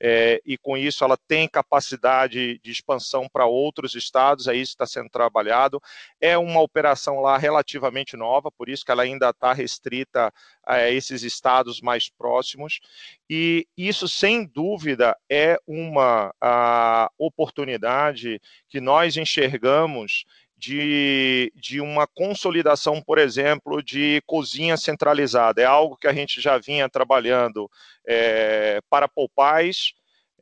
[0.00, 5.08] É, e com isso ela tem capacidade de expansão para outros estados, que está sendo
[5.10, 5.80] trabalhado.
[6.20, 10.32] É uma operação lá relativamente nova, por isso que ela ainda está restrita
[10.64, 12.80] a esses estados mais próximos,
[13.28, 16.32] e isso, sem dúvida, é uma
[17.18, 20.24] oportunidade que nós enxergamos
[20.58, 25.62] de, de uma consolidação, por exemplo, de cozinha centralizada.
[25.62, 27.70] É algo que a gente já vinha trabalhando
[28.04, 29.92] é, para Poupais,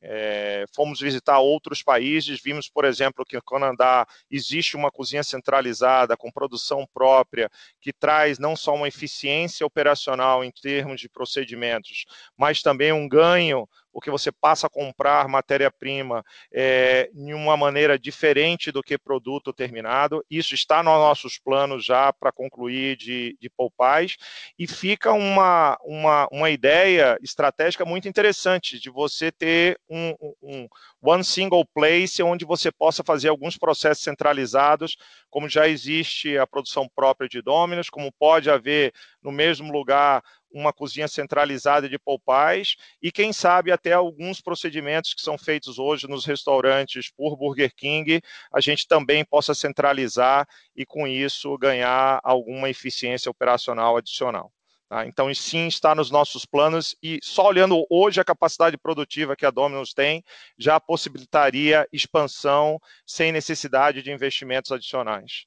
[0.09, 6.17] é, fomos visitar outros países, vimos, por exemplo, que no Canadá existe uma cozinha centralizada
[6.17, 7.51] com produção própria
[7.81, 12.05] que traz não só uma eficiência operacional em termos de procedimentos,
[12.37, 16.23] mas também um ganho porque você passa a comprar matéria-prima
[16.53, 20.23] é, em uma maneira diferente do que produto terminado.
[20.31, 24.19] Isso está nos nossos planos já para concluir de, de Poupais,
[24.59, 30.69] e fica uma, uma, uma ideia estratégica muito interessante de você ter um, um
[31.01, 34.99] one single place onde você possa fazer alguns processos centralizados,
[35.31, 38.93] como já existe a produção própria de Dominos, como pode haver
[39.23, 40.23] no mesmo lugar
[40.53, 46.09] uma cozinha centralizada de Poupais e, quem sabe, até alguns procedimentos que são feitos hoje
[46.09, 48.21] nos restaurantes por Burger King,
[48.53, 54.53] a gente também possa centralizar e, com isso, ganhar alguma eficiência operacional adicional.
[54.89, 55.05] Tá?
[55.05, 59.51] Então, sim, está nos nossos planos e só olhando hoje a capacidade produtiva que a
[59.51, 60.23] Domino's tem,
[60.57, 65.47] já possibilitaria expansão sem necessidade de investimentos adicionais.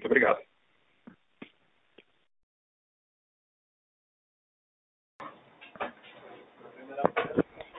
[0.00, 0.38] Muito obrigado.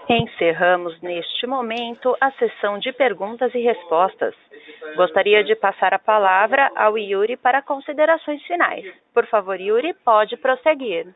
[0.08, 4.36] Encerramos neste momento a sessão de perguntas e respostas.
[4.96, 8.86] Gostaria de passar a palavra ao Yuri para considerações finais.
[9.14, 11.16] Por favor, Yuri, pode prosseguir.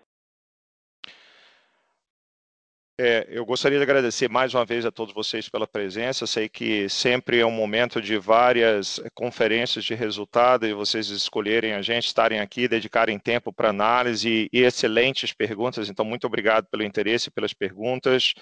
[2.97, 6.25] É, eu gostaria de agradecer mais uma vez a todos vocês pela presença.
[6.25, 11.81] Sei que sempre é um momento de várias conferências de resultado e vocês escolherem a
[11.81, 15.89] gente, estarem aqui, dedicarem tempo para análise e, excelentes perguntas.
[15.89, 18.33] Então, muito obrigado pelo interesse, pelas perguntas.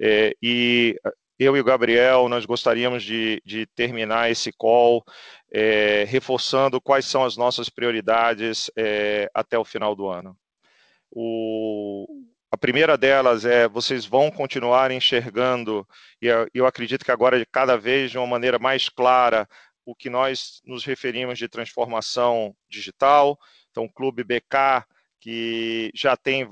[0.00, 0.96] É, e
[1.36, 5.04] eu e o Gabriel, nós gostaríamos de, de terminar esse call
[5.52, 10.36] é, reforçando quais são as nossas prioridades é, até o final do ano.
[11.10, 12.06] O,
[12.50, 15.86] a primeira delas é vocês vão continuar enxergando,
[16.22, 19.48] e eu acredito que agora cada vez de uma maneira mais clara,
[19.84, 23.38] o que nós nos referimos de transformação digital.
[23.70, 24.84] Então, o Clube BK,
[25.20, 26.48] que já tem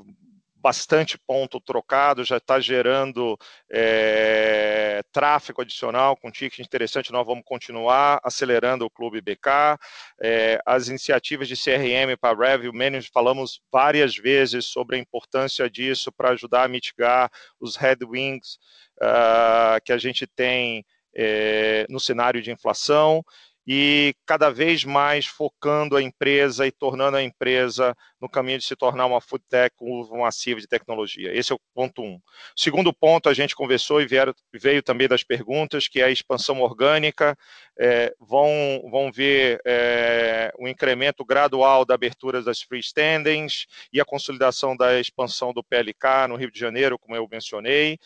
[0.65, 3.39] bastante ponto trocado, já está gerando
[3.71, 7.13] é, tráfego adicional com ticket interessante.
[7.13, 9.79] Nós vamos continuar acelerando o Clube BK.
[10.23, 16.11] É, as iniciativas de CRM para Revenue Management, falamos várias vezes sobre a importância disso
[16.11, 18.59] para ajudar a mitigar os headwinds
[19.03, 20.83] uh, que a gente tem
[21.15, 23.23] é, no cenário de inflação
[23.67, 28.77] e cada vez mais focando a empresa e tornando a empresa no caminho de se
[28.77, 31.33] tornar uma food tech com uso massivo de tecnologia.
[31.35, 32.21] Esse é o ponto um.
[32.57, 34.07] Segundo ponto, a gente conversou e
[34.53, 37.37] veio também das perguntas, que é a expansão orgânica.
[37.79, 38.51] É, vão,
[38.91, 45.53] vão ver é, o incremento gradual da abertura das freestandings e a consolidação da expansão
[45.53, 47.99] do PLK no Rio de Janeiro, como eu mencionei.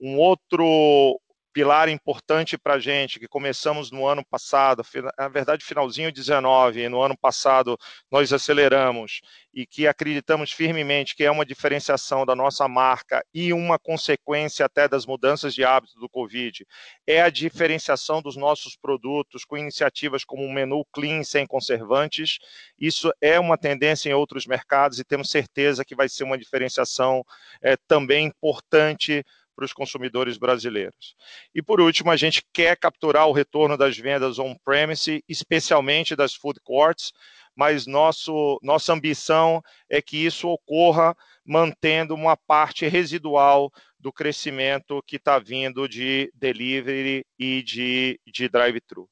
[0.00, 1.20] Um outro
[1.52, 4.82] pilar importante para a gente, que começamos no ano passado,
[5.18, 7.76] na verdade, finalzinho 19, e no ano passado
[8.10, 9.20] nós aceleramos,
[9.52, 14.88] e que acreditamos firmemente que é uma diferenciação da nossa marca e uma consequência até
[14.88, 16.64] das mudanças de hábito do Covid,
[17.06, 22.38] é a diferenciação dos nossos produtos com iniciativas como o menu clean sem conservantes.
[22.78, 27.24] Isso é uma tendência em outros mercados e temos certeza que vai ser uma diferenciação
[27.62, 29.24] é, também importante
[29.60, 31.14] para os consumidores brasileiros.
[31.54, 36.58] E por último, a gente quer capturar o retorno das vendas on-premise, especialmente das food
[36.64, 37.12] courts,
[37.54, 45.16] mas nosso, nossa ambição é que isso ocorra mantendo uma parte residual do crescimento que
[45.16, 49.06] está vindo de delivery e de, de drive-thru.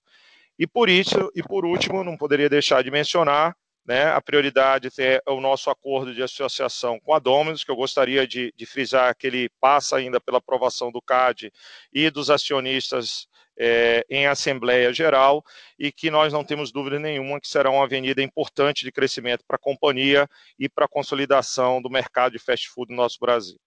[0.59, 3.55] E por isso, e por último, não poderia deixar de mencionar
[3.89, 8.29] né, a prioridade é o nosso acordo de associação com a Dominus, que eu gostaria
[8.29, 11.51] de, de frisar que ele passa ainda pela aprovação do CAD
[11.91, 13.27] e dos acionistas
[13.59, 15.43] é, em Assembleia Geral
[15.79, 19.57] e que nós não temos dúvida nenhuma que será uma avenida importante de crescimento para
[19.57, 20.29] a companhia
[20.59, 23.59] e para a consolidação do mercado de fast food no nosso Brasil.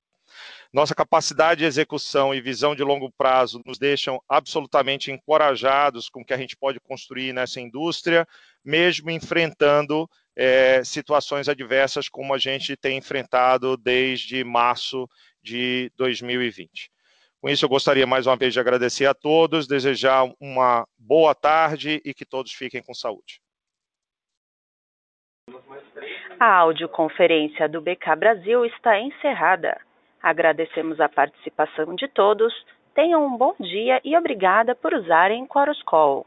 [0.73, 6.25] Nossa capacidade de execução e visão de longo prazo nos deixam absolutamente encorajados com o
[6.25, 8.27] que a gente pode construir nessa indústria,
[8.63, 15.07] mesmo enfrentando é, situações adversas como a gente tem enfrentado desde março
[15.43, 16.89] de 2020.
[17.41, 21.99] Com isso, eu gostaria mais uma vez de agradecer a todos, desejar uma boa tarde
[22.05, 23.41] e que todos fiquem com saúde.
[26.39, 29.79] A audioconferência do BK Brasil está encerrada.
[30.21, 32.53] Agradecemos a participação de todos.
[32.93, 36.25] Tenham um bom dia e obrigada por usarem Chorus Call.